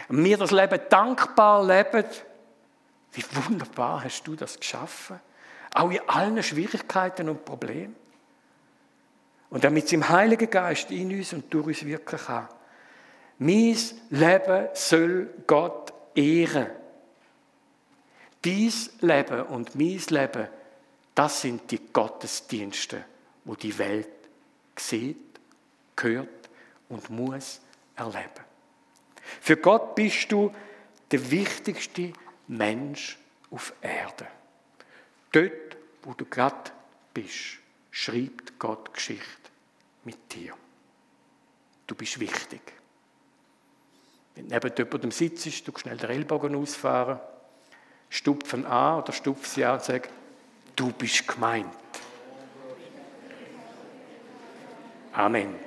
Und 0.10 0.24
wir 0.24 0.38
das 0.38 0.52
Leben 0.52 0.80
dankbar 0.90 1.66
leben, 1.66 2.06
wie 3.14 3.24
wunderbar 3.34 4.04
hast 4.04 4.24
du 4.24 4.36
das 4.36 4.60
geschaffen. 4.60 5.20
Auch 5.78 5.92
in 5.92 6.00
allen 6.08 6.42
Schwierigkeiten 6.42 7.30
und 7.30 7.46
Problemen. 7.46 7.96
Und 9.52 9.64
damit 9.64 9.94
im 9.94 10.10
Heiligen 10.10 10.50
Geist 10.50 10.90
in 10.90 11.16
uns 11.16 11.34
und 11.34 11.54
durch 11.54 11.68
uns 11.68 11.86
wirken 11.86 12.18
kann. 12.18 12.48
Mein 13.38 13.78
Leben 14.10 14.70
soll 14.74 15.30
Gott 15.46 15.94
ehren. 16.16 16.66
Dies 18.44 18.92
Leben 19.02 19.44
und 19.44 19.76
mein 19.76 20.02
Leben, 20.10 20.48
das 21.14 21.42
sind 21.42 21.70
die 21.70 21.94
Gottesdienste, 21.94 23.06
wo 23.46 23.54
die 23.54 23.78
Welt 23.78 24.10
sieht, 24.76 25.40
gehört 25.96 26.50
und 26.90 27.08
muss 27.12 27.62
erleben. 27.96 28.48
Für 29.42 29.58
Gott 29.58 29.94
bist 29.94 30.32
du 30.32 30.52
der 31.12 31.30
wichtigste 31.30 32.14
Mensch 32.48 33.20
auf 33.52 33.74
Erde. 33.80 34.26
Dort, 35.32 35.67
wo 36.08 36.14
du 36.14 36.24
gerade 36.24 36.72
bist, 37.14 37.58
schreibt 37.92 38.58
Gott 38.58 38.94
Geschichte 38.94 39.52
mit 40.06 40.34
dir. 40.34 40.54
Du 41.86 41.96
bist 41.96 42.18
wichtig. 42.22 42.62
Wenn 44.34 44.48
du 44.48 44.56
neben 44.56 44.74
jemandem 44.78 45.12
sitzt, 45.12 45.68
du 45.68 45.78
schnell 45.78 45.98
den 45.98 46.10
Ellbogen 46.10 46.56
ausfahren, 46.56 47.20
stupfen 48.10 48.66
an 48.66 49.02
oder 49.02 49.12
stupf 49.12 49.48
sie 49.48 49.66
an 49.66 49.80
und 49.80 49.84
sag, 49.84 50.08
du 50.78 50.94
bist 50.94 51.28
gemeint. 51.28 51.76
Amen. 55.12 55.67